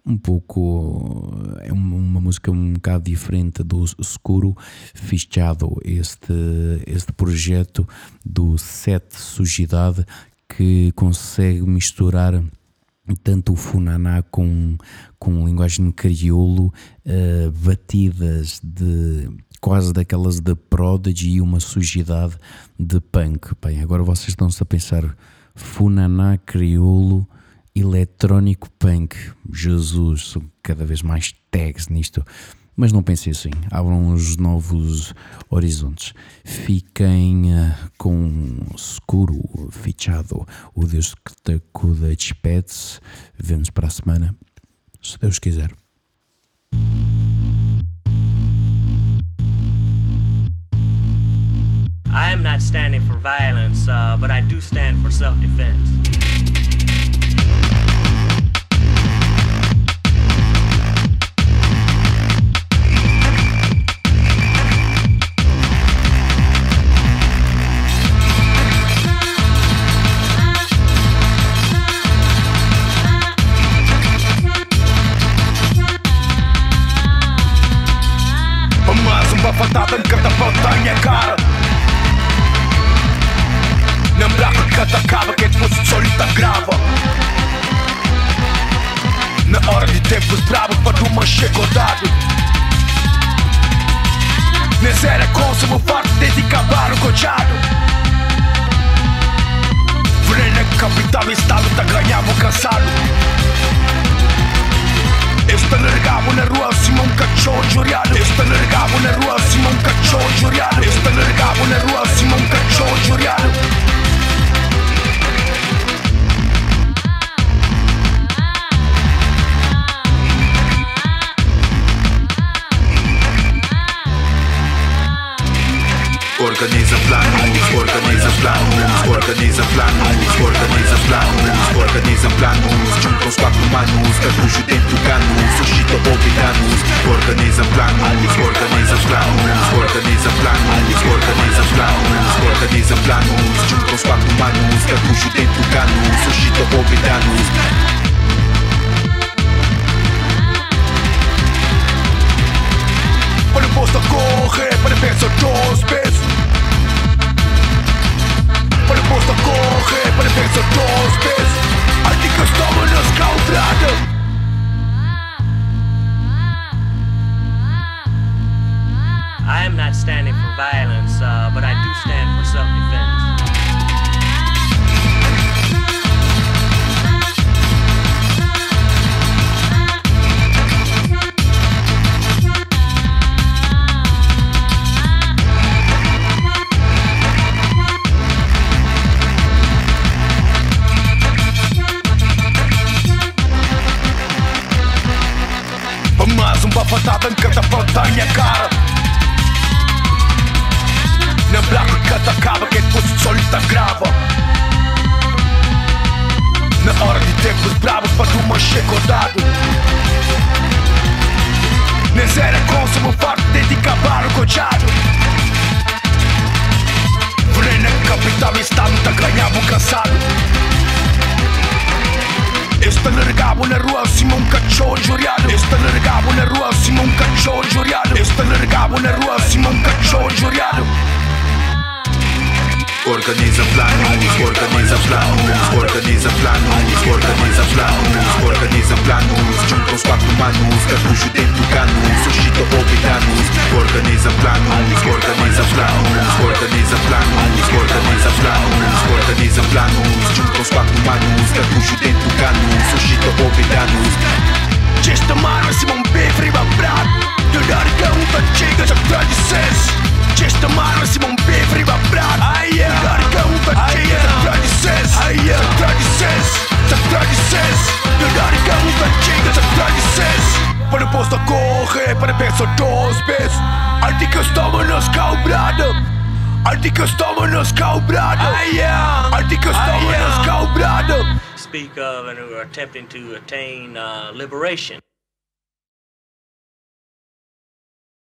um 0.07 0.17
pouco 0.17 1.33
é 1.63 1.73
uma, 1.73 1.97
uma, 1.97 2.21
música 2.21 2.53
um 2.53 2.75
bocado 2.75 3.05
diferente 3.05 3.65
do 3.65 3.85
Escuro 3.99 4.57
Fichado, 4.95 5.77
este, 5.85 6.33
este 6.87 7.13
projeto 7.13 7.87
do 8.25 8.57
Sete 8.57 9.17
Sujidade 9.17 10.07
que 10.49 10.93
consegue 10.93 11.63
misturar 11.63 12.41
tanto 13.23 13.53
o 13.53 13.57
funaná 13.57 14.23
com, 14.23 14.77
com 15.19 15.47
linguagem 15.47 15.91
crioulo, 15.91 16.73
uh, 17.05 17.51
batidas 17.51 18.61
de 18.63 19.29
quase 19.61 19.93
daquelas 19.93 20.41
de 20.41 20.55
prodigy 20.55 21.33
e 21.33 21.41
uma 21.41 21.61
sujidade 21.61 22.37
de 22.79 23.01
punk. 23.01 23.53
Bem, 23.63 23.81
agora 23.81 24.03
vocês 24.03 24.29
estão-se 24.29 24.63
a 24.63 24.67
pensar 24.67 25.17
funaná 25.55 26.39
crioulo, 26.39 27.27
eletrónico 27.75 28.71
punk. 28.79 29.17
Jesus, 29.53 30.29
são 30.29 30.43
cada 30.63 30.85
vez 30.85 31.03
mais 31.03 31.35
tags 31.51 31.89
nisto. 31.89 32.25
Mas 32.77 32.93
não 32.93 33.03
pensem 33.03 33.31
assim, 33.31 33.51
abram 33.71 34.13
os 34.13 34.37
novos 34.37 35.15
horizontes. 35.49 36.13
Fiquem 36.45 37.55
uh, 37.55 37.75
com 37.97 38.59
escuro, 38.77 39.41
fichado. 39.71 40.47
O 40.75 40.85
Deus 40.85 41.15
que 41.15 41.35
te 41.43 41.63
cuida 41.73 42.15
despede-se. 42.15 43.01
Vemos 43.39 43.71
para 43.71 43.87
a 43.87 43.91
semana, 43.91 44.35
se 45.01 45.19
Deus 45.19 45.39
quiser. 45.39 45.71
I 52.13 52.33
am 52.33 52.43
not 52.43 52.61
standing 52.61 53.01
for 53.07 53.19
violence, 53.19 53.89
uh, 53.89 54.17
but 54.19 54.31
I 54.31 54.43
do 54.43 54.61
stand 54.61 55.03
for 55.03 55.11
self 55.11 55.39
defense. 55.41 56.76